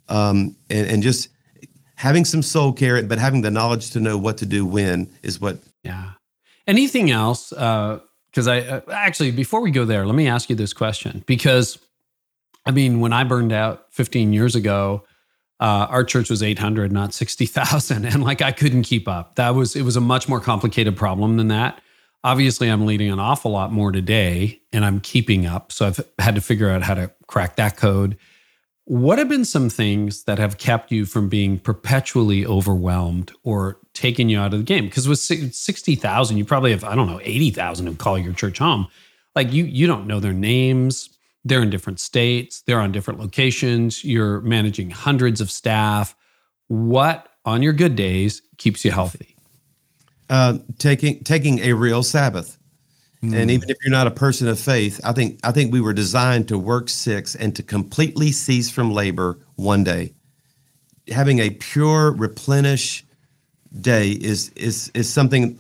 [0.09, 1.29] um, and, and just
[1.95, 5.39] having some soul care, but having the knowledge to know what to do when is
[5.39, 5.59] what.
[5.83, 6.11] Yeah.
[6.67, 7.51] Anything else?
[7.53, 7.99] Uh,
[8.31, 11.23] because I uh, actually, before we go there, let me ask you this question.
[11.25, 11.77] Because,
[12.65, 15.03] I mean, when I burned out 15 years ago,
[15.59, 18.05] uh, our church was 800, not 60,000.
[18.11, 19.35] And like I couldn't keep up.
[19.35, 21.81] That was, it was a much more complicated problem than that.
[22.23, 25.71] Obviously, I'm leading an awful lot more today and I'm keeping up.
[25.71, 28.17] So I've had to figure out how to crack that code.
[28.85, 34.29] What have been some things that have kept you from being perpetually overwhelmed or taking
[34.29, 34.85] you out of the game?
[34.85, 38.87] Because with 60,000, you probably have, I don't know, 80,000 who call your church home.
[39.35, 41.09] Like you, you don't know their names.
[41.43, 42.61] They're in different states.
[42.61, 44.03] They're on different locations.
[44.03, 46.15] You're managing hundreds of staff.
[46.67, 49.35] What on your good days keeps you healthy?
[50.29, 52.57] Uh, taking taking a real Sabbath.
[53.23, 53.35] Mm.
[53.35, 55.93] And even if you're not a person of faith, I think I think we were
[55.93, 60.13] designed to work six and to completely cease from labor one day.
[61.09, 63.05] Having a pure replenish
[63.79, 65.57] day is is is something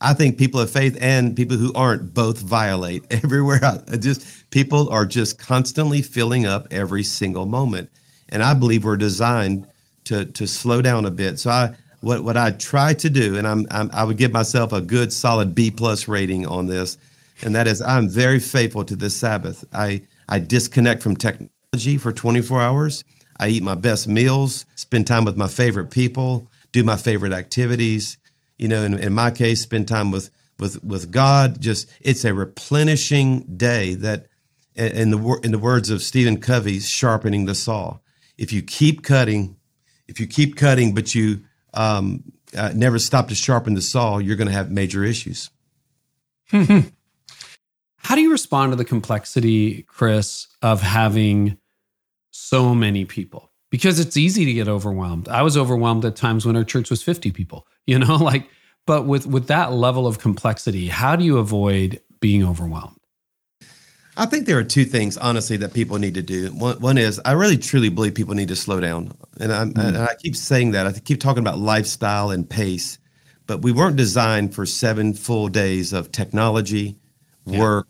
[0.00, 3.60] I think people of faith and people who aren't both violate everywhere.
[3.64, 7.90] I just people are just constantly filling up every single moment,
[8.28, 9.66] and I believe we're designed
[10.04, 11.38] to to slow down a bit.
[11.38, 14.72] So I what what I try to do, and I'm, I'm I would give myself
[14.72, 16.98] a good solid B plus rating on this,
[17.42, 19.64] and that is I'm very faithful to this Sabbath.
[19.72, 23.04] I I disconnect from technology for 24 hours.
[23.40, 28.18] I eat my best meals, spend time with my favorite people, do my favorite activities.
[28.58, 31.60] You know, in, in my case, spend time with with with God.
[31.60, 34.26] Just it's a replenishing day that,
[34.74, 37.98] in the in the words of Stephen Covey, sharpening the saw.
[38.36, 39.56] If you keep cutting,
[40.08, 42.24] if you keep cutting, but you um,
[42.56, 45.50] uh, never stop to sharpen the saw, you're going to have major issues.
[46.50, 51.56] How do you respond to the complexity, Chris, of having
[52.32, 53.53] so many people?
[53.74, 55.26] Because it's easy to get overwhelmed.
[55.26, 58.48] I was overwhelmed at times when our church was 50 people, you know, like,
[58.86, 63.00] but with with that level of complexity, how do you avoid being overwhelmed?
[64.16, 66.54] I think there are two things, honestly, that people need to do.
[66.54, 69.10] One, one is I really truly believe people need to slow down,
[69.40, 69.76] and, mm.
[69.76, 70.86] and I keep saying that.
[70.86, 73.00] I keep talking about lifestyle and pace,
[73.48, 76.94] but we weren't designed for seven full days of technology,
[77.44, 77.88] work,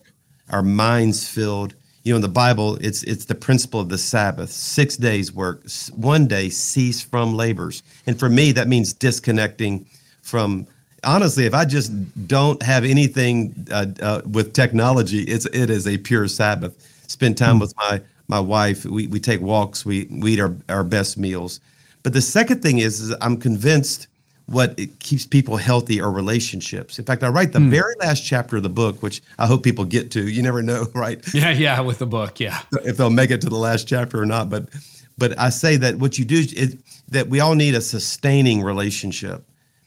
[0.49, 1.75] our minds filled.
[2.05, 5.65] You know, in the Bible, it's it's the principle of the Sabbath: six days work,
[5.97, 7.83] one day cease from labors.
[8.07, 9.87] And for me, that means disconnecting
[10.23, 10.67] from
[11.05, 11.93] honestly, if I just
[12.27, 16.75] don't have anything uh, uh, with technology, it's it is a pure Sabbath.
[17.07, 17.61] Spend time mm-hmm.
[17.61, 18.85] with my my wife.
[18.85, 19.85] We we take walks.
[19.85, 21.61] We we eat our, our best meals.
[22.03, 24.09] But the second thing is, is I'm convinced
[24.47, 26.99] what keeps people healthy are relationships.
[26.99, 27.71] In fact, I write the mm.
[27.71, 30.29] very last chapter of the book, which I hope people get to.
[30.29, 31.23] You never know, right?
[31.33, 32.61] Yeah, yeah, with the book, yeah.
[32.85, 34.69] If they'll make it to the last chapter or not, but
[35.17, 36.77] but I say that what you do is
[37.09, 39.45] that we all need a sustaining relationship.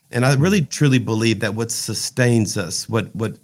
[0.09, 3.37] And I really truly believe that what sustains us, what what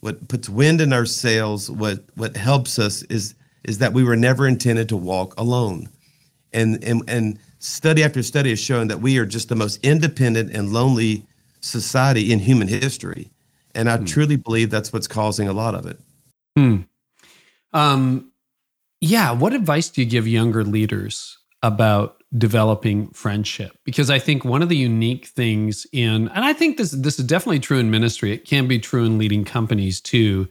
[0.00, 4.16] what puts wind in our sails, what what helps us is is that we were
[4.16, 5.88] never intended to walk alone.
[6.52, 10.54] And and and study after study has shown that we are just the most independent
[10.54, 11.26] and lonely
[11.60, 13.30] society in human history.
[13.74, 14.04] And I hmm.
[14.04, 15.98] truly believe that's what's causing a lot of it.
[16.56, 16.82] Hmm.
[17.72, 18.32] Um,
[19.00, 19.32] yeah.
[19.32, 24.68] What advice do you give younger leaders about developing friendship because i think one of
[24.68, 28.44] the unique things in and i think this this is definitely true in ministry it
[28.44, 30.48] can be true in leading companies too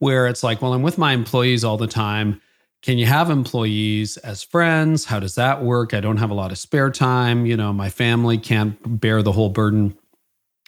[0.00, 2.40] where it's like well i'm with my employees all the time
[2.84, 6.52] can you have employees as friends how does that work i don't have a lot
[6.52, 9.96] of spare time you know my family can't bear the whole burden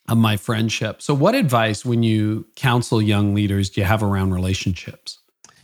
[0.09, 4.33] of my friendship so what advice when you counsel young leaders do you have around
[4.33, 5.19] relationships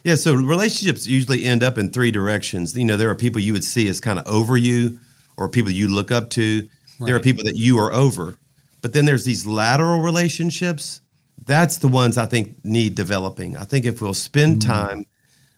[0.04, 2.76] yeah, so relationships usually end up in three directions.
[2.76, 4.98] You know, there are people you would see as kind of over you
[5.36, 6.68] or people you look up to.
[6.98, 7.06] Right.
[7.06, 8.36] There are people that you are over.
[8.80, 11.00] But then there's these lateral relationships.
[11.44, 13.56] That's the ones I think need developing.
[13.56, 14.72] I think if we'll spend mm-hmm.
[14.72, 15.06] time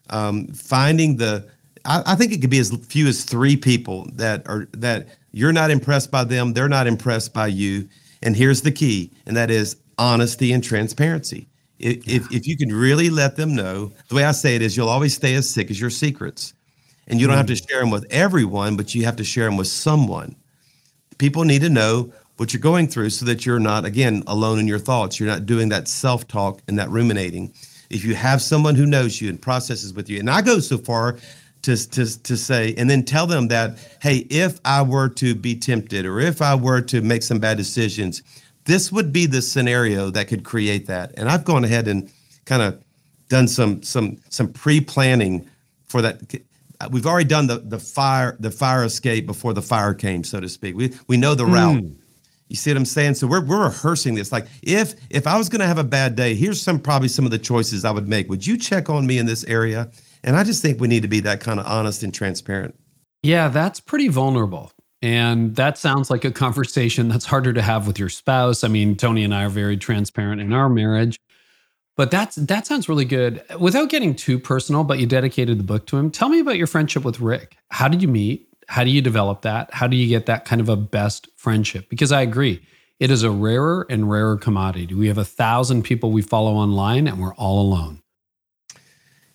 [0.09, 1.47] um, finding the,
[1.85, 5.53] I, I think it could be as few as three people that are that you're
[5.53, 7.89] not impressed by them, they're not impressed by you.
[8.23, 11.47] And here's the key, and that is honesty and transparency.
[11.79, 12.15] If, yeah.
[12.15, 14.89] if, if you can really let them know, the way I say it is you'll
[14.89, 16.53] always stay as sick as your secrets.
[17.07, 17.69] And you don't have to mm.
[17.69, 20.35] share them with everyone, but you have to share them with someone.
[21.17, 24.67] People need to know what you're going through so that you're not, again, alone in
[24.67, 25.19] your thoughts.
[25.19, 27.53] You're not doing that self talk and that ruminating.
[27.89, 30.77] If you have someone who knows you and processes with you, and I go so
[30.77, 31.17] far
[31.63, 35.55] to, to, to say, and then tell them that, hey, if I were to be
[35.55, 38.21] tempted or if I were to make some bad decisions,
[38.65, 41.13] this would be the scenario that could create that.
[41.17, 42.11] And I've gone ahead and
[42.45, 42.83] kind of
[43.29, 45.47] done some some some pre-planning
[45.87, 46.21] for that.
[46.91, 50.49] We've already done the the fire the fire escape before the fire came, so to
[50.49, 50.75] speak.
[50.75, 51.83] We we know the route.
[51.83, 51.95] Mm.
[52.47, 53.15] You see what I'm saying?
[53.15, 54.31] So we're we're rehearsing this.
[54.31, 57.25] Like if if I was going to have a bad day, here's some probably some
[57.25, 58.29] of the choices I would make.
[58.29, 59.89] Would you check on me in this area?
[60.23, 62.75] And I just think we need to be that kind of honest and transparent.
[63.23, 64.71] Yeah, that's pretty vulnerable.
[65.01, 68.63] And that sounds like a conversation that's harder to have with your spouse.
[68.63, 71.19] I mean, Toni and I are very transparent in our marriage.
[71.97, 73.43] But that's that sounds really good.
[73.59, 76.11] Without getting too personal, but you dedicated the book to him.
[76.11, 77.57] Tell me about your friendship with Rick.
[77.71, 78.49] How did you meet?
[78.67, 79.73] How do you develop that?
[79.73, 81.89] How do you get that kind of a best friendship?
[81.89, 82.61] Because I agree,
[82.99, 84.93] it is a rarer and rarer commodity.
[84.93, 88.01] We have a thousand people we follow online, and we're all alone.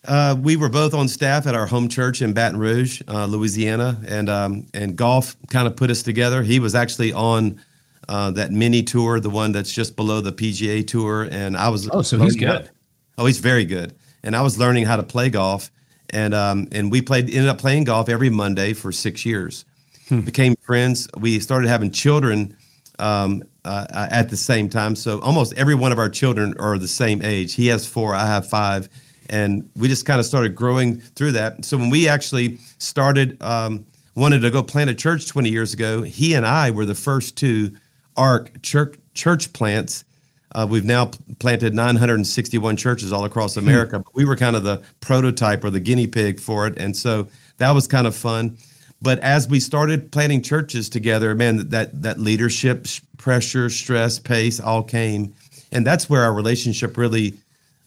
[0.06, 4.00] Uh, we were both on staff at our home church in Baton Rouge, uh, Louisiana,
[4.08, 6.42] and um, and golf kind of put us together.
[6.42, 7.60] He was actually on
[8.08, 11.88] uh, that mini tour, the one that's just below the PGA tour, and I was.
[11.92, 12.70] Oh, so he's good.
[13.18, 15.70] Oh, he's very good, and I was learning how to play golf,
[16.11, 19.64] and um, and we played ended up playing golf every Monday for six years.
[20.08, 20.20] Hmm.
[20.20, 21.08] Became friends.
[21.16, 22.56] We started having children
[22.98, 26.88] um, uh, at the same time, so almost every one of our children are the
[26.88, 27.54] same age.
[27.54, 28.88] He has four, I have five
[29.30, 31.64] and we just kind of started growing through that.
[31.64, 33.86] So when we actually started, um,
[34.16, 37.36] wanted to go plant a church 20 years ago, he and I were the first
[37.36, 37.72] two
[38.16, 40.04] ARC church church plants.
[40.53, 43.61] Uh, we've now planted 961 churches all across hmm.
[43.61, 43.98] America.
[43.98, 44.11] Hmm.
[44.14, 47.28] we were kind of the prototype or the guinea pig for it, and so
[47.59, 48.57] that was kind of fun.
[49.03, 52.86] But as we started planting churches together, man, that that leadership
[53.16, 55.34] pressure, stress, pace all came,
[55.72, 57.34] and that's where our relationship really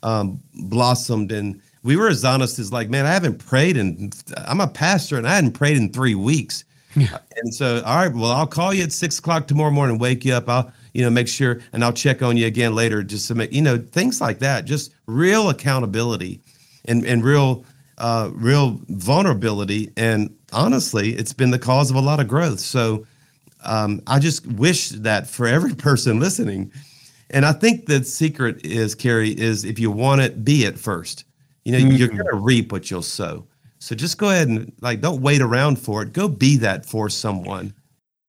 [0.03, 1.31] um, blossomed.
[1.31, 5.17] And we were as honest as like, man, I haven't prayed and I'm a pastor
[5.17, 6.63] and I hadn't prayed in three weeks.
[6.95, 7.17] Yeah.
[7.37, 10.33] And so, all right, well, I'll call you at six o'clock tomorrow morning, wake you
[10.33, 10.47] up.
[10.47, 13.51] I'll, you know, make sure and I'll check on you again later just to make,
[13.51, 14.65] you know, things like that.
[14.65, 16.41] Just real accountability
[16.85, 17.65] and, and real,
[17.97, 19.91] uh, real vulnerability.
[19.97, 22.59] And honestly, it's been the cause of a lot of growth.
[22.59, 23.05] So
[23.63, 26.71] um, I just wish that for every person listening,
[27.29, 31.25] and I think the secret is, Carey, is if you want it, be it first.
[31.65, 31.95] You know, mm-hmm.
[31.95, 33.47] you're going to reap what you'll sow.
[33.79, 36.13] So just go ahead and like, don't wait around for it.
[36.13, 37.73] Go be that for someone.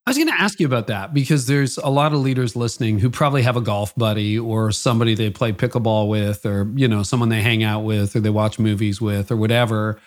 [0.07, 2.98] I was going to ask you about that because there's a lot of leaders listening
[2.98, 7.02] who probably have a golf buddy or somebody they play pickleball with or, you know,
[7.02, 9.98] someone they hang out with or they watch movies with or whatever.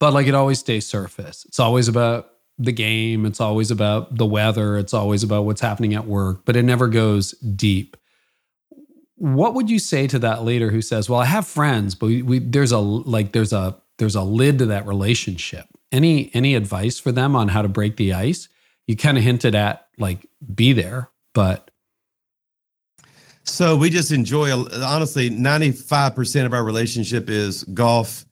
[0.00, 1.44] But like it always stays surface.
[1.44, 3.26] It's always about the game.
[3.26, 4.78] It's always about the weather.
[4.78, 7.96] It's always about what's happening at work, but it never goes deep
[9.16, 12.22] what would you say to that leader who says, "Well, I have friends, but we,
[12.22, 16.98] we, there's a like there's a there's a lid to that relationship." Any any advice
[16.98, 18.48] for them on how to break the ice?
[18.86, 21.70] You kind of hinted at like be there, but
[23.44, 28.24] so we just enjoy honestly 95% of our relationship is golf,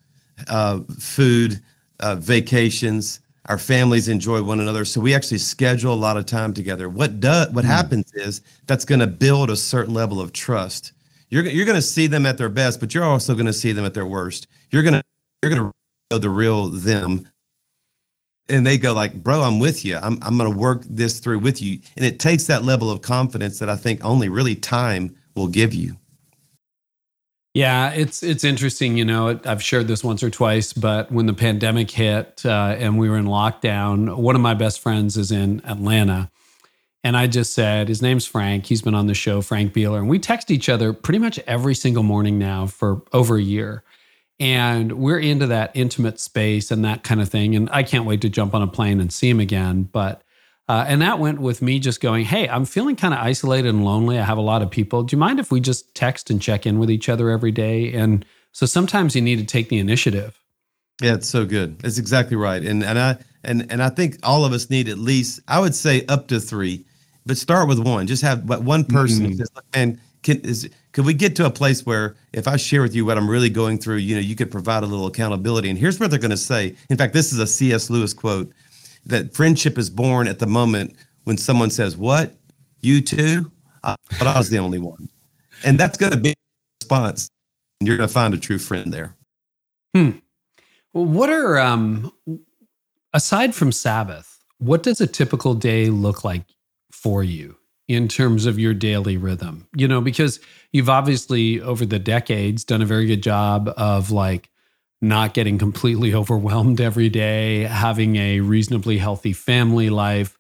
[0.49, 1.61] uh, food,
[2.01, 6.55] uh, vacations, our families enjoy one another so we actually schedule a lot of time
[6.55, 6.89] together.
[6.89, 7.69] What does what mm.
[7.69, 10.93] happens is that's going to build a certain level of trust.
[11.29, 13.73] You're, you're going to see them at their best but you're also going to see
[13.73, 14.47] them at their worst.
[14.71, 15.03] You're going to
[15.43, 15.73] you're going to
[16.11, 17.29] know the real them
[18.53, 21.41] and they go like bro i'm with you i'm, I'm going to work this through
[21.41, 25.17] with you and it takes that level of confidence that i think only really time
[25.35, 25.97] will give you
[27.55, 28.97] yeah, it's it's interesting.
[28.97, 32.99] You know, I've shared this once or twice, but when the pandemic hit uh, and
[32.99, 36.31] we were in lockdown, one of my best friends is in Atlanta,
[37.05, 38.65] and I just said his name's Frank.
[38.65, 41.75] He's been on the show, Frank Bealer, and we text each other pretty much every
[41.75, 43.85] single morning now for over a year.
[44.41, 47.55] And we're into that intimate space and that kind of thing.
[47.55, 49.85] And I can't wait to jump on a plane and see him again.
[49.85, 50.23] But
[50.69, 53.85] uh, and that went with me just going, Hey, I'm feeling kind of isolated and
[53.85, 54.19] lonely.
[54.19, 55.03] I have a lot of people.
[55.03, 57.93] Do you mind if we just text and check in with each other every day?
[57.93, 60.39] And so sometimes you need to take the initiative.
[61.01, 61.81] Yeah, it's so good.
[61.85, 62.63] It's exactly right.
[62.63, 65.75] And and I and and I think all of us need at least, I would
[65.75, 66.85] say up to three,
[67.27, 68.07] but start with one.
[68.07, 69.37] Just have one person mm-hmm.
[69.37, 72.95] says, and can is could we get to a place where if I share with
[72.95, 75.71] you what I'm really going through, you know, you could provide a little accountability.
[75.71, 76.77] And here's what they're going to say.
[76.91, 77.91] In fact, this is a C.S.
[77.91, 78.53] Lewis quote
[79.07, 80.95] that friendship is born at the moment
[81.25, 82.35] when someone says, "What?
[82.81, 83.51] You too?"
[83.83, 85.09] I I was the only one,
[85.65, 86.35] and that's going to be a
[86.81, 87.29] response.
[87.81, 89.17] You're going to find a true friend there.
[89.95, 90.11] Hmm.
[90.93, 92.13] Well, what are um,
[93.13, 94.39] aside from Sabbath?
[94.59, 96.45] What does a typical day look like
[96.93, 97.57] for you?
[97.89, 99.69] In terms of your daily rhythm?
[99.77, 100.41] You know, because
[100.73, 104.49] you've obviously over the decades done a very good job of like
[105.01, 110.39] not getting completely overwhelmed every day, having a reasonably healthy family life.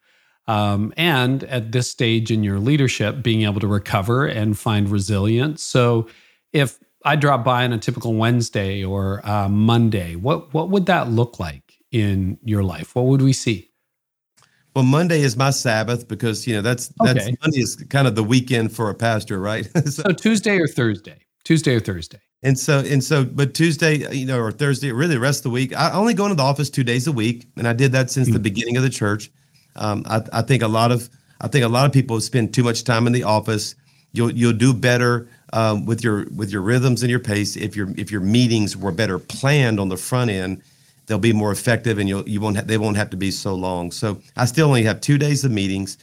[0.48, 5.62] Um, and at this stage in your leadership, being able to recover and find resilience.
[5.62, 6.08] So,
[6.52, 11.10] if I drop by on a typical Wednesday or uh, Monday, what what would that
[11.10, 12.94] look like in your life?
[12.94, 13.71] What would we see?
[14.74, 17.36] Well, Monday is my Sabbath because you know that's that's okay.
[17.42, 19.68] Monday is kind of the weekend for a pastor, right?
[19.84, 22.20] so, so, Tuesday or Thursday, Tuesday or Thursday.
[22.42, 25.50] And so and so, but Tuesday, you know, or Thursday, really the rest of the
[25.50, 28.10] week, I only go into the office two days a week, and I did that
[28.10, 28.32] since mm-hmm.
[28.32, 28.42] the hmm.
[28.44, 29.30] beginning of the church.
[29.76, 31.08] Um, I, I think a lot of
[31.40, 33.74] I think a lot of people spend too much time in the office.
[34.12, 37.92] You'll you'll do better um, with your with your rhythms and your pace if your
[37.96, 40.62] if your meetings were better planned on the front end
[41.06, 43.54] they'll be more effective and you'll you won't ha- they won't have to be so
[43.54, 43.90] long.
[43.90, 45.98] So I still only have two days of meetings,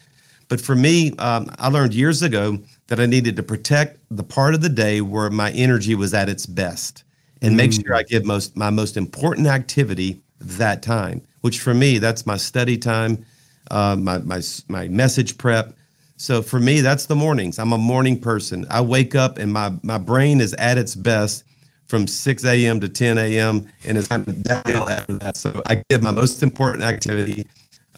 [0.48, 4.54] but for me, um, I learned years ago that I needed to protect the part
[4.56, 7.04] of the day where my energy was at its best
[7.42, 7.58] and mm.
[7.58, 11.22] make sure I give most my most important activity that time.
[11.42, 13.26] Which for me, that's my study time,
[13.72, 15.74] uh, my my my message prep.
[16.18, 17.60] So for me, that's the mornings.
[17.60, 18.66] I'm a morning person.
[18.70, 21.44] I wake up and my my brain is at its best
[21.90, 22.80] from 6 a.m.
[22.80, 23.68] to 10 a.m.
[23.84, 25.36] and it's kind of downhill after that.
[25.36, 27.48] So I give my most important activity,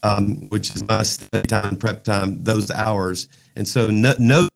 [0.01, 3.27] um, which is my study time, prep time, those hours.
[3.57, 4.47] And so no, no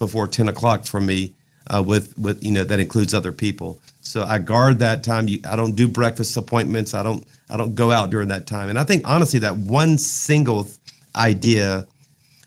[0.00, 1.32] before 10 o'clock for me
[1.72, 3.78] uh, with, with, you know, that includes other people.
[4.00, 5.28] So I guard that time.
[5.48, 6.92] I don't do breakfast appointments.
[6.92, 8.68] I don't, I don't go out during that time.
[8.68, 10.68] And I think honestly that one single
[11.14, 11.86] idea,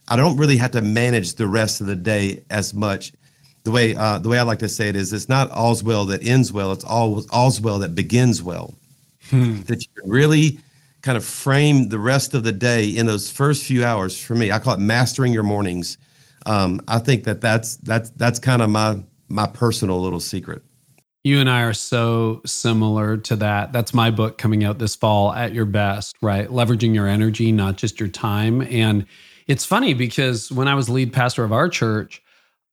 [0.09, 3.13] I don't really have to manage the rest of the day as much
[3.69, 6.05] the way uh, the way I like to say it is, it's not all's well
[6.05, 6.71] that ends well.
[6.71, 8.73] It's all all's well that begins well.
[9.29, 9.61] Hmm.
[9.61, 10.59] That you really
[11.01, 14.19] kind of frame the rest of the day in those first few hours.
[14.19, 15.97] For me, I call it mastering your mornings.
[16.45, 20.63] Um, I think that that's that's that's kind of my my personal little secret.
[21.23, 23.71] You and I are so similar to that.
[23.71, 26.47] That's my book coming out this fall at your best, right?
[26.47, 28.61] Leveraging your energy, not just your time.
[28.63, 29.05] And
[29.45, 32.23] it's funny because when I was lead pastor of our church,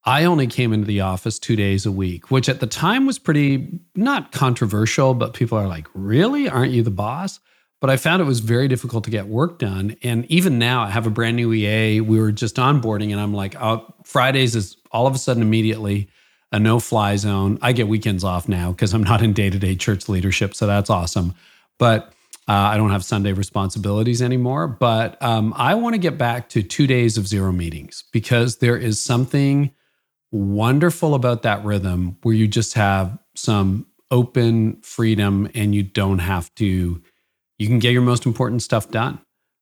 [0.06, 3.18] I only came into the office two days a week, which at the time was
[3.18, 6.48] pretty not controversial, but people are like, really?
[6.48, 7.40] Aren't you the boss?
[7.80, 9.96] But I found it was very difficult to get work done.
[10.02, 12.00] And even now, I have a brand new EA.
[12.00, 16.08] We were just onboarding, and I'm like, oh, Fridays is all of a sudden immediately
[16.52, 17.58] a no fly zone.
[17.60, 20.54] I get weekends off now because I'm not in day to day church leadership.
[20.54, 21.34] So that's awesome.
[21.78, 22.12] But
[22.48, 24.68] uh, I don't have Sunday responsibilities anymore.
[24.68, 28.76] But um, I want to get back to two days of zero meetings because there
[28.76, 29.72] is something
[30.32, 36.54] wonderful about that rhythm where you just have some open freedom and you don't have
[36.54, 37.02] to
[37.58, 39.18] you can get your most important stuff done.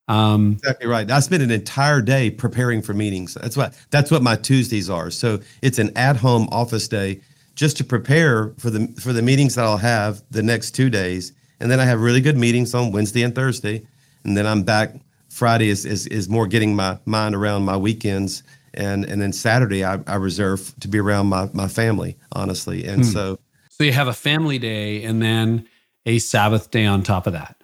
[0.08, 1.10] Um, exactly right.
[1.10, 3.34] I spend an entire day preparing for meetings.
[3.34, 5.10] That's what that's what my tuesdays are.
[5.10, 7.20] So it's an at-home office day
[7.54, 11.32] just to prepare for the for the meetings that i'll have the next two days.
[11.60, 13.86] And then i have really good meetings on wednesday and thursday.
[14.24, 14.94] And then i'm back.
[15.30, 18.42] Friday is is, is more getting my mind around my weekends
[18.74, 22.84] and and then Saturday I, I reserve to be around my my family, honestly.
[22.86, 23.10] And hmm.
[23.10, 23.38] so
[23.70, 25.66] so you have a family day and then
[26.06, 27.56] a Sabbath day on top of that.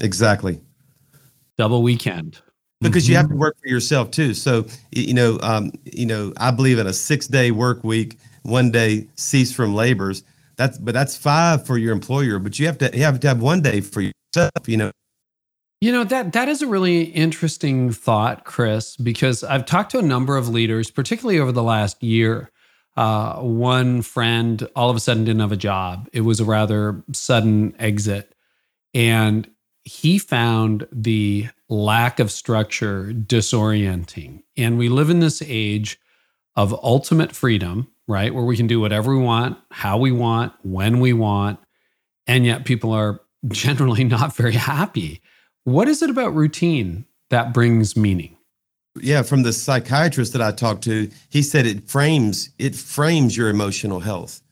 [0.00, 0.60] Exactly.
[1.56, 2.40] Double weekend.
[2.80, 3.12] Because mm-hmm.
[3.12, 4.34] you have to work for yourself too.
[4.34, 8.70] So you know, um, you know, I believe in a six day work week, one
[8.70, 10.22] day cease from labors.
[10.56, 12.38] That's but that's five for your employer.
[12.38, 14.66] But you have to you have to have one day for yourself.
[14.66, 14.92] You know,
[15.80, 20.02] you know that that is a really interesting thought, Chris, because I've talked to a
[20.02, 22.50] number of leaders, particularly over the last year.
[22.96, 26.08] Uh, one friend all of a sudden didn't have a job.
[26.14, 28.34] It was a rather sudden exit,
[28.94, 29.48] and
[29.84, 34.42] he found the lack of structure disorienting.
[34.56, 36.00] And we live in this age
[36.56, 41.00] of ultimate freedom, right, where we can do whatever we want, how we want, when
[41.00, 41.60] we want,
[42.26, 45.20] and yet people are generally not very happy.
[45.66, 48.36] What is it about routine that brings meaning?
[49.00, 53.48] Yeah, from the psychiatrist that I talked to, he said it frames it frames your
[53.48, 54.42] emotional health.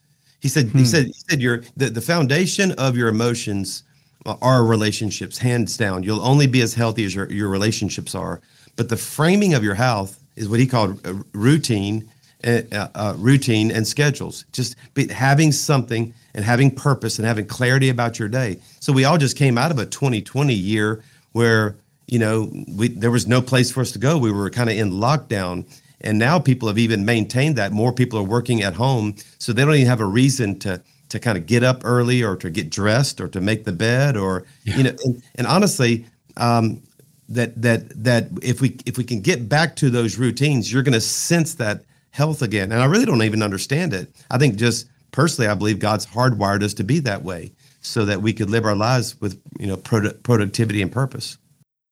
[0.40, 0.78] He said hmm.
[0.78, 3.84] he said he said your the, the foundation of your emotions
[4.26, 6.02] are relationships, hands down.
[6.02, 8.40] You'll only be as healthy as your, your relationships are.
[8.74, 11.00] But the framing of your health is what he called
[11.32, 12.10] routine,
[12.42, 14.46] uh, uh, routine and schedules.
[14.50, 18.58] Just be, having something and having purpose and having clarity about your day.
[18.80, 21.76] So we all just came out of a 2020 year where
[22.06, 24.18] you know we there was no place for us to go.
[24.18, 25.66] We were kind of in lockdown,
[26.00, 27.72] and now people have even maintained that.
[27.72, 31.20] More people are working at home, so they don't even have a reason to to
[31.20, 34.44] kind of get up early or to get dressed or to make the bed or
[34.64, 34.76] yeah.
[34.76, 34.96] you know.
[35.04, 36.06] And, and honestly,
[36.36, 36.82] um,
[37.28, 40.92] that that that if we if we can get back to those routines, you're going
[40.92, 42.70] to sense that health again.
[42.70, 44.08] And I really don't even understand it.
[44.30, 48.20] I think just personally, I believe God's hardwired us to be that way so that
[48.20, 51.38] we could live our lives with you know produ- productivity and purpose.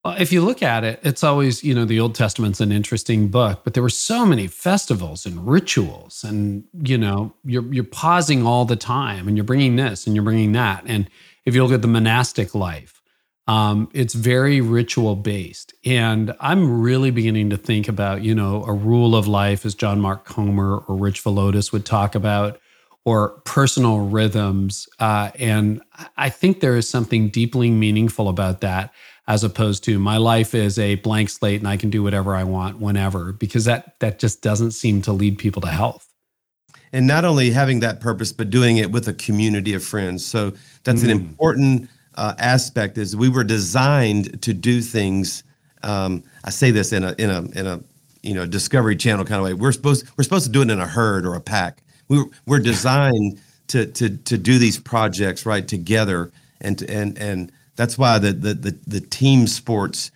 [0.04, 3.28] Well, if you look at it, it's always, you know, the Old Testament's an interesting
[3.28, 8.44] book, but there were so many festivals and rituals and, you know, you're you're pausing
[8.44, 10.82] all the time and you're bringing this and you're bringing that.
[10.86, 11.08] And
[11.44, 13.00] if you look at the monastic life,
[13.46, 15.72] um, it's very ritual based.
[15.84, 20.00] And I'm really beginning to think about, you know, a rule of life as John
[20.00, 22.58] Mark Comer or Rich Villodas would talk about,
[23.04, 24.88] or personal rhythms.
[24.98, 25.82] Uh, and
[26.16, 28.92] I think there is something deeply meaningful about that
[29.28, 32.44] as opposed to my life is a blank slate and I can do whatever I
[32.44, 36.08] want whenever because that that just doesn't seem to lead people to health.
[36.92, 40.26] And not only having that purpose but doing it with a community of friends.
[40.26, 40.52] So
[40.84, 41.04] that's mm.
[41.04, 45.44] an important uh, aspect is we were designed to do things
[45.82, 47.80] um, I say this in a in a in a
[48.22, 49.54] you know Discovery Channel kind of way.
[49.54, 51.81] We're supposed we're supposed to do it in a herd or a pack.
[52.08, 56.30] We we're designed to to to do these projects right together
[56.62, 60.10] and and and that's why the the the, the team sports.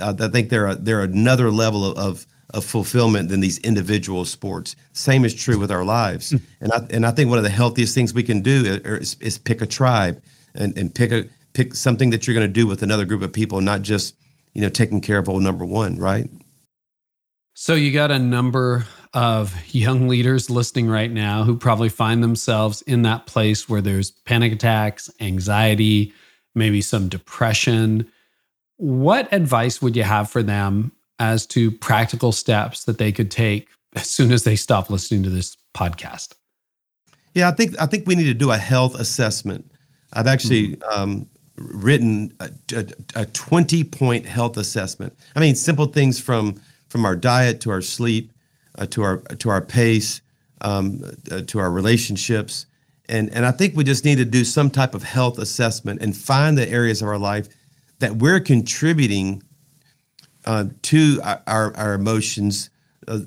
[0.00, 4.24] Uh, I think they're a, they're another level of, of, of fulfillment than these individual
[4.24, 4.74] sports.
[4.92, 6.36] Same is true with our lives, hmm.
[6.60, 9.38] and I and I think one of the healthiest things we can do is, is
[9.38, 10.22] pick a tribe
[10.54, 11.24] and, and pick a
[11.54, 14.14] pick something that you're going to do with another group of people, not just
[14.54, 16.28] you know taking care of old number one, right?
[17.54, 18.86] So you got a number
[19.16, 24.10] of young leaders listening right now who probably find themselves in that place where there's
[24.10, 26.12] panic attacks, anxiety,
[26.54, 28.06] maybe some depression.
[28.76, 33.68] What advice would you have for them as to practical steps that they could take
[33.94, 36.34] as soon as they stop listening to this podcast?
[37.32, 39.72] Yeah, I think I think we need to do a health assessment.
[40.12, 41.00] I've actually mm-hmm.
[41.00, 42.86] um, written a, a,
[43.22, 45.14] a, 20 point health assessment.
[45.34, 46.60] I mean, simple things from
[46.90, 48.30] from our diet to our sleep,
[48.78, 50.20] uh, to our to our pace,
[50.60, 52.66] um, uh, to our relationships,
[53.08, 56.16] and, and I think we just need to do some type of health assessment and
[56.16, 57.48] find the areas of our life
[58.00, 59.42] that we're contributing
[60.44, 62.70] uh, to our, our, emotions
[63.08, 63.20] uh,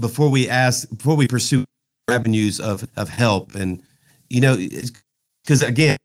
[0.00, 1.64] before we ask, before we pursue
[2.08, 3.54] avenues of, of help.
[3.54, 3.82] And,
[4.30, 4.56] you know,
[5.44, 5.98] because again,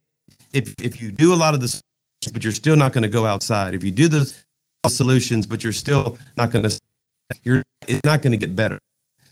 [0.52, 1.82] if, if you do a lot of this,
[2.32, 4.34] but you're still not going to go outside, if you do the
[4.88, 6.80] solutions, but you're still not going to,
[7.42, 8.78] you're, it's not going to get better.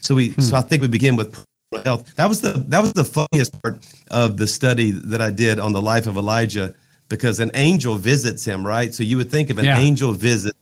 [0.00, 0.40] So we, hmm.
[0.40, 1.44] so I think we begin with
[1.84, 2.14] health.
[2.16, 5.72] That was the that was the funniest part of the study that I did on
[5.72, 6.74] the life of Elijah,
[7.08, 8.94] because an angel visits him, right?
[8.94, 9.78] So you would think of an yeah.
[9.78, 10.56] angel visit,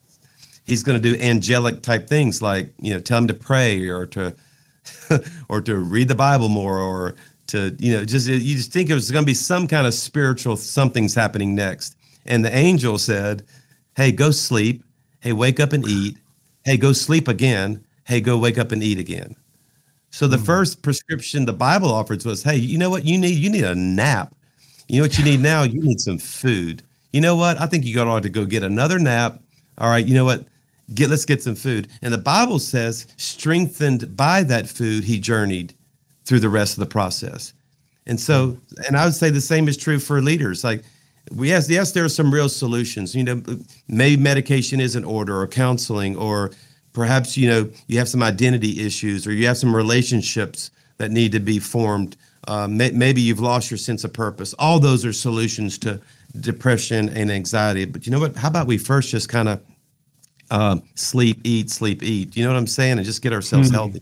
[0.66, 4.06] he's going to do angelic type things like you know tell him to pray or
[4.06, 4.34] to
[5.48, 7.14] or to read the Bible more or
[7.48, 9.94] to you know just you just think it was going to be some kind of
[9.94, 11.96] spiritual something's happening next.
[12.28, 13.44] And the angel said,
[13.96, 14.82] "Hey, go sleep.
[15.20, 16.18] Hey, wake up and eat.
[16.66, 17.82] Hey, go sleep again.
[18.04, 19.36] Hey, go wake up and eat again."
[20.10, 23.36] So the mm first prescription the Bible offers was, hey, you know what you need?
[23.36, 24.34] You need a nap.
[24.88, 25.62] You know what you need now?
[25.62, 26.82] You need some food.
[27.12, 27.60] You know what?
[27.60, 29.40] I think you got to go get another nap.
[29.78, 30.44] All right, you know what?
[30.94, 31.88] Get let's get some food.
[32.02, 35.74] And the Bible says, strengthened by that food, he journeyed
[36.24, 37.52] through the rest of the process.
[38.06, 40.64] And so, and I would say the same is true for leaders.
[40.64, 40.82] Like,
[41.32, 43.14] yes, yes, there are some real solutions.
[43.14, 43.42] You know,
[43.88, 46.52] maybe medication is in order, or counseling, or
[46.92, 51.32] perhaps you know you have some identity issues or you have some relationships that need
[51.32, 52.16] to be formed.
[52.48, 54.54] Uh, may, maybe you've lost your sense of purpose.
[54.58, 56.00] All those are solutions to
[56.40, 57.84] depression and anxiety.
[57.84, 58.36] But you know what?
[58.36, 59.60] How about we first just kind of
[60.50, 62.36] uh, sleep eat sleep eat?
[62.36, 62.98] You know what i'm saying?
[62.98, 64.00] And just get ourselves mm-hmm.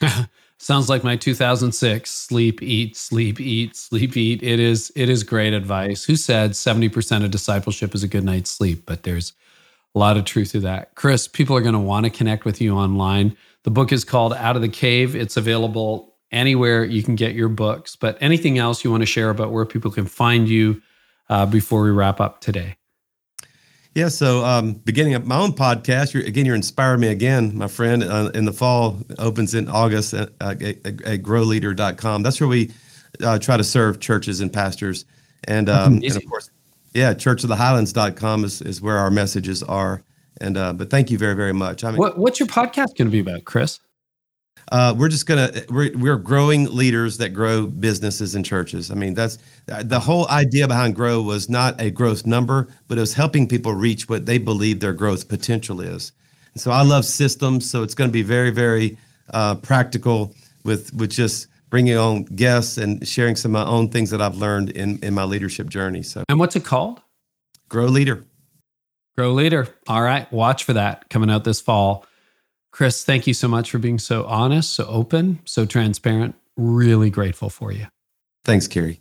[0.00, 5.22] healthy sounds like my 2006 sleep eat sleep eat sleep eat it is it is
[5.22, 9.32] great advice who said 70% of discipleship is a good night's sleep but there's
[9.94, 10.94] a lot of truth to that.
[10.94, 13.36] Chris, people are going to want to connect with you online.
[13.62, 15.14] The book is called Out of the Cave.
[15.14, 17.94] It's available anywhere you can get your books.
[17.94, 20.82] But anything else you want to share about where people can find you
[21.28, 22.76] uh, before we wrap up today?
[23.94, 27.68] Yeah, so um, beginning of my own podcast, you're, again, you're inspiring me again, my
[27.68, 28.02] friend.
[28.02, 32.24] Uh, in the fall, opens in August at, at, at growleader.com.
[32.24, 32.72] That's where we
[33.22, 35.04] uh, try to serve churches and pastors.
[35.44, 36.50] And, um, and of course,
[36.92, 40.02] yeah, churchofthehighlands.com is, is where our messages are.
[40.40, 41.84] And uh, but thank you very very much.
[41.84, 43.78] I mean, what, what's your podcast going to be about, Chris?
[44.72, 48.90] Uh, we're just gonna we're, we're growing leaders that grow businesses and churches.
[48.90, 53.00] I mean, that's the whole idea behind Grow was not a growth number, but it
[53.00, 56.12] was helping people reach what they believe their growth potential is.
[56.54, 58.96] And so I love systems, so it's going to be very very
[59.30, 60.34] uh, practical
[60.64, 64.36] with with just bringing on guests and sharing some of my own things that I've
[64.36, 66.02] learned in, in my leadership journey.
[66.02, 67.00] So, and what's it called?
[67.68, 68.24] Grow Leader.
[69.16, 69.68] Grow leader.
[69.86, 70.30] All right.
[70.32, 72.04] Watch for that coming out this fall.
[72.74, 76.34] Chris, thank you so much for being so honest, so open, so transparent.
[76.56, 77.86] Really grateful for you.
[78.44, 78.98] Thanks, Carey.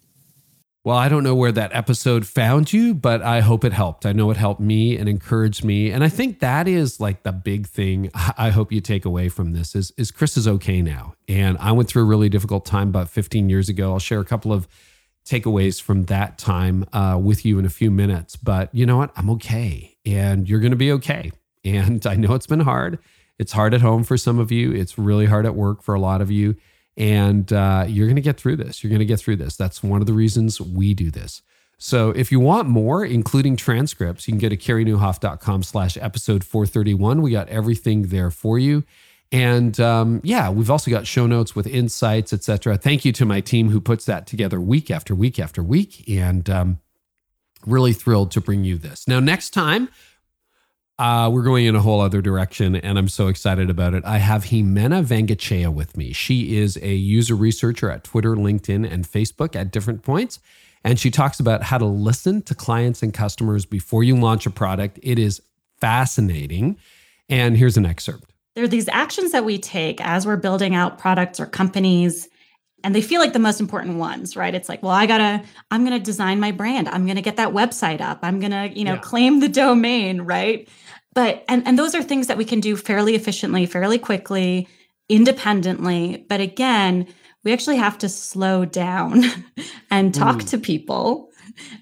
[0.84, 4.05] Well, I don't know where that episode found you, but I hope it helped.
[4.05, 5.89] I know it helped me and encouraged me.
[5.89, 9.53] And I think that is like the big thing I hope you take away from
[9.53, 11.15] this is, is Chris is okay now.
[11.28, 13.93] And I went through a really difficult time about 15 years ago.
[13.93, 14.67] I'll share a couple of
[15.26, 18.36] takeaways from that time uh, with you in a few minutes.
[18.36, 19.09] But you know what?
[19.15, 19.97] I'm okay.
[20.05, 21.32] And you're going to be okay.
[21.65, 22.99] And I know it's been hard.
[23.39, 25.99] It's hard at home for some of you, it's really hard at work for a
[25.99, 26.55] lot of you.
[26.95, 28.84] And uh, you're going to get through this.
[28.84, 29.55] You're going to get through this.
[29.55, 31.41] That's one of the reasons we do this.
[31.79, 37.21] So if you want more, including transcripts, you can go to careynieuwhof.com slash episode 431.
[37.21, 38.84] We got everything there for you.
[39.31, 42.77] And um, yeah, we've also got show notes with insights, etc.
[42.77, 46.07] Thank you to my team who puts that together week after week after week.
[46.07, 46.79] And um,
[47.65, 49.07] really thrilled to bring you this.
[49.07, 49.89] Now, next time,
[51.03, 54.05] uh, we're going in a whole other direction, and I'm so excited about it.
[54.05, 56.13] I have Jimena Vangachea with me.
[56.13, 60.39] She is a user researcher at Twitter, LinkedIn, and Facebook at different points.
[60.81, 64.49] And she talks about how to listen to clients and customers before you launch a
[64.49, 64.97] product.
[65.03, 65.41] It is
[65.81, 66.77] fascinating.
[67.27, 68.31] And here's an excerpt.
[68.55, 72.29] There are these actions that we take as we're building out products or companies
[72.84, 74.53] and they feel like the most important ones right?
[74.53, 76.88] It's like well i gotta i'm gonna design my brand.
[76.89, 78.19] I'm gonna get that website up.
[78.21, 78.99] I'm gonna you know yeah.
[78.99, 80.67] claim the domain right?
[81.13, 84.67] But and and those are things that we can do fairly efficiently fairly quickly
[85.09, 86.25] independently.
[86.29, 87.07] But again
[87.43, 89.23] we actually have to slow down
[89.91, 90.49] and talk mm.
[90.49, 91.29] to people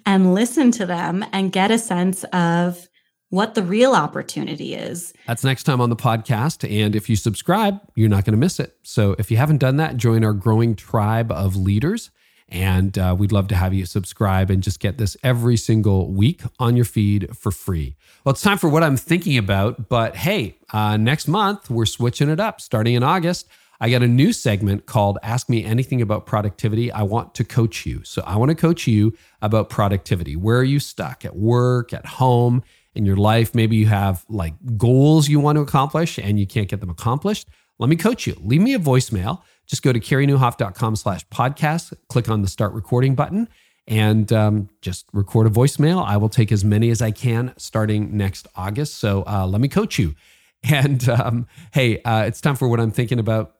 [0.05, 2.87] and listen to them and get a sense of
[3.31, 5.13] what the real opportunity is.
[5.25, 6.69] That's next time on the podcast.
[6.69, 8.75] And if you subscribe, you're not going to miss it.
[8.83, 12.11] So if you haven't done that, join our growing tribe of leaders.
[12.49, 16.41] And uh, we'd love to have you subscribe and just get this every single week
[16.59, 17.95] on your feed for free.
[18.25, 19.87] Well, it's time for what I'm thinking about.
[19.87, 23.47] But hey, uh, next month, we're switching it up starting in August.
[23.79, 26.91] I got a new segment called Ask Me Anything About Productivity.
[26.91, 28.01] I want to coach you.
[28.03, 30.35] So I want to coach you about productivity.
[30.35, 32.63] Where are you stuck at work, at home?
[32.95, 33.55] In your life.
[33.55, 37.47] Maybe you have like goals you want to accomplish and you can't get them accomplished.
[37.79, 38.35] Let me coach you.
[38.43, 39.41] Leave me a voicemail.
[39.65, 43.47] Just go to careynieuwhof.com slash podcast, click on the start recording button,
[43.87, 46.05] and um, just record a voicemail.
[46.05, 48.95] I will take as many as I can starting next August.
[48.95, 50.15] So uh, let me coach you.
[50.63, 53.55] And um, hey, uh, it's time for what I'm thinking about.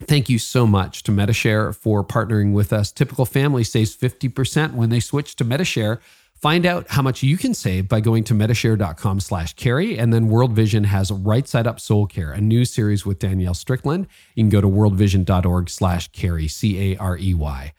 [0.00, 2.90] Thank you so much to Medi-Share for partnering with us.
[2.90, 6.00] Typical family saves 50% when they switch to Medi-Share.
[6.42, 9.96] Find out how much you can save by going to medishare.com slash carey.
[9.96, 13.54] And then World Vision has Right Side Up Soul Care, a new series with Danielle
[13.54, 14.08] Strickland.
[14.34, 17.72] You can go to worldvision.org slash carey, C A R E Y.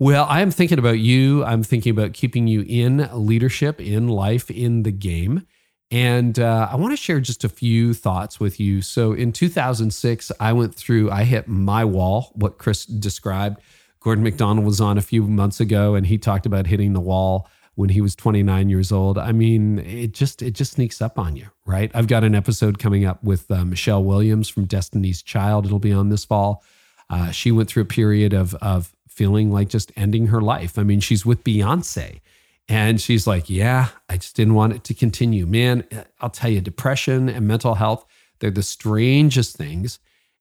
[0.00, 1.44] Well, I am thinking about you.
[1.44, 5.46] I'm thinking about keeping you in leadership, in life, in the game.
[5.92, 8.82] And uh, I want to share just a few thoughts with you.
[8.82, 13.60] So in 2006, I went through, I hit my wall, what Chris described.
[14.00, 17.48] Gordon MacDonald was on a few months ago, and he talked about hitting the wall
[17.78, 19.18] when he was 29 years old.
[19.18, 21.92] I mean, it just it just sneaks up on you, right?
[21.94, 25.64] I've got an episode coming up with uh, Michelle Williams from Destiny's Child.
[25.64, 26.64] It'll be on this fall.
[27.08, 30.76] Uh, she went through a period of of feeling like just ending her life.
[30.76, 32.20] I mean, she's with Beyonce.
[32.68, 35.46] And she's like, Yeah, I just didn't want it to continue.
[35.46, 35.84] Man,
[36.20, 38.04] I'll tell you, depression and mental health,
[38.40, 40.00] they're the strangest things.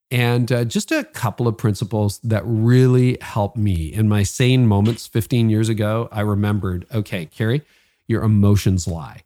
[0.09, 5.05] And uh, just a couple of principles that really helped me in my sane moments
[5.07, 6.07] 15 years ago.
[6.11, 7.63] I remembered, okay, carey
[8.07, 9.21] your emotions lie.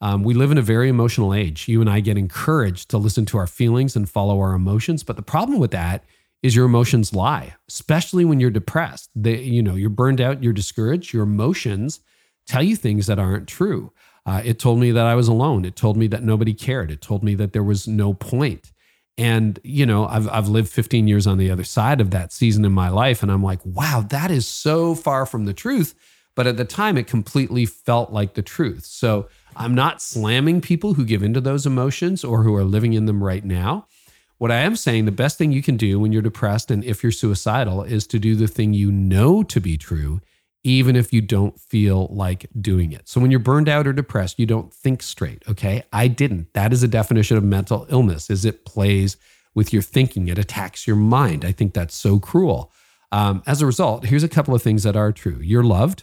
[0.00, 1.68] Um, we live in a very emotional age.
[1.68, 5.02] You and I get encouraged to listen to our feelings and follow our emotions.
[5.02, 6.04] But the problem with that
[6.42, 9.10] is your emotions lie, especially when you're depressed.
[9.14, 11.14] They, you know, you're burned out, you're discouraged.
[11.14, 12.00] Your emotions
[12.46, 13.92] tell you things that aren't true.
[14.26, 15.64] Uh, it told me that I was alone.
[15.64, 16.90] It told me that nobody cared.
[16.90, 18.72] It told me that there was no point.
[19.18, 22.64] And, you know, I've, I've lived 15 years on the other side of that season
[22.64, 23.22] in my life.
[23.22, 25.94] And I'm like, wow, that is so far from the truth.
[26.34, 28.84] But at the time, it completely felt like the truth.
[28.84, 33.06] So I'm not slamming people who give into those emotions or who are living in
[33.06, 33.86] them right now.
[34.36, 37.02] What I am saying, the best thing you can do when you're depressed and if
[37.02, 40.20] you're suicidal is to do the thing you know to be true
[40.66, 43.08] even if you don't feel like doing it.
[43.08, 45.84] So when you're burned out or depressed, you don't think straight, okay?
[45.92, 46.52] I didn't.
[46.54, 49.16] That is a definition of mental illness is it plays
[49.54, 51.44] with your thinking, it attacks your mind.
[51.44, 52.72] I think that's so cruel.
[53.12, 55.38] Um, as a result, here's a couple of things that are true.
[55.40, 56.02] You're loved,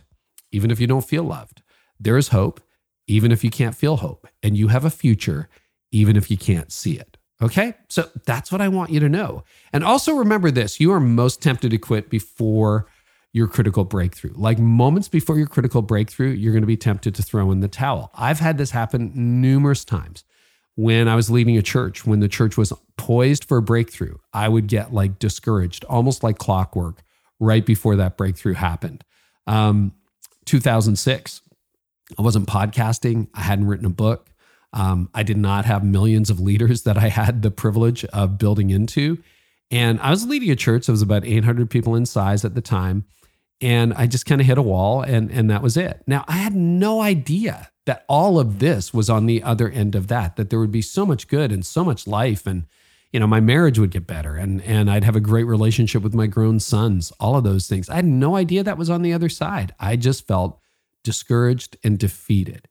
[0.54, 1.62] even if you don't feel loved.
[2.00, 2.62] There is hope,
[3.06, 4.30] even if you can't feel hope.
[4.42, 5.50] And you have a future,
[5.92, 7.18] even if you can't see it.
[7.42, 7.74] Okay.
[7.90, 9.44] So that's what I want you to know.
[9.74, 12.88] And also remember this you are most tempted to quit before
[13.34, 14.34] your critical breakthrough.
[14.36, 17.68] Like moments before your critical breakthrough, you're going to be tempted to throw in the
[17.68, 18.12] towel.
[18.16, 19.12] I've had this happen
[19.42, 20.24] numerous times
[20.76, 24.50] when I was leading a church, when the church was poised for a breakthrough, I
[24.50, 27.04] would get like discouraged, almost like clockwork,
[27.40, 29.04] right before that breakthrough happened.
[29.46, 29.94] Um,
[30.46, 31.42] 2006,
[32.18, 34.30] I wasn't podcasting, I hadn't written a book.
[34.74, 38.72] Um, I did not have millions of leaders that I had the privilege of building
[38.72, 39.22] into.
[39.70, 42.62] And I was leading a church that was about 800 people in size at the
[42.62, 43.06] time.
[43.64, 46.04] And I just kind of hit a wall and, and that was it.
[46.06, 50.10] Now, I had no idea that all of this was on the other end of
[50.10, 52.46] that, that there would be so much good and so much life.
[52.46, 52.66] And,
[53.14, 56.14] you know, my marriage would get better and, and I'd have a great relationship with
[56.14, 57.90] my grown sons, all of those things.
[57.90, 59.74] I had no idea that was on the other side.
[59.80, 60.60] I just felt
[61.02, 62.68] discouraged and defeated.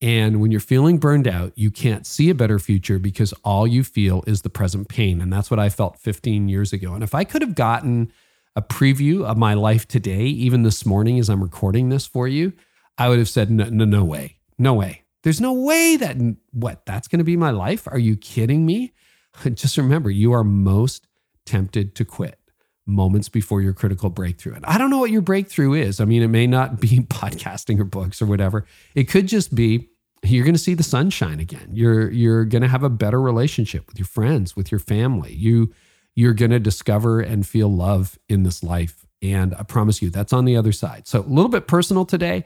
[0.00, 3.84] And when you're feeling burned out, you can't see a better future because all you
[3.84, 5.20] feel is the present pain.
[5.20, 6.94] And that's what I felt 15 years ago.
[6.94, 8.12] And if I could have gotten
[8.54, 12.52] a preview of my life today, even this morning as I'm recording this for you,
[12.98, 14.38] I would have said, no, no, no way.
[14.58, 15.02] No way.
[15.22, 16.16] There's no way that
[16.52, 17.86] what that's going to be my life.
[17.88, 18.92] Are you kidding me?
[19.54, 21.06] Just remember, you are most
[21.46, 22.38] tempted to quit
[22.86, 24.54] moments before your critical breakthrough.
[24.54, 26.00] And I don't know what your breakthrough is.
[26.00, 28.66] I mean, it may not be podcasting or books or whatever.
[28.94, 29.88] It could just be
[30.24, 31.70] you're going to see the sunshine again.
[31.72, 35.32] You're you're going to have a better relationship with your friends, with your family.
[35.34, 35.72] You
[36.14, 39.06] you're going to discover and feel love in this life.
[39.22, 41.06] And I promise you, that's on the other side.
[41.06, 42.44] So a little bit personal today.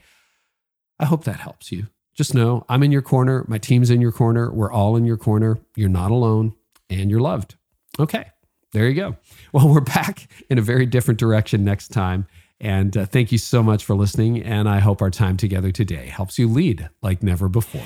[0.99, 1.87] I hope that helps you.
[2.15, 3.45] Just know I'm in your corner.
[3.49, 4.51] My team's in your corner.
[4.51, 5.59] We're all in your corner.
[5.75, 6.55] You're not alone
[6.89, 7.57] and you're loved.
[7.99, 8.31] Okay,
[8.73, 9.17] there you go.
[9.53, 12.27] Well, we're back in a very different direction next time.
[12.61, 14.43] And uh, thank you so much for listening.
[14.43, 17.81] And I hope our time together today helps you lead like never before.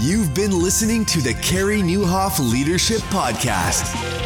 [0.00, 4.25] You've been listening to the Carey Nieuwhof Leadership Podcast.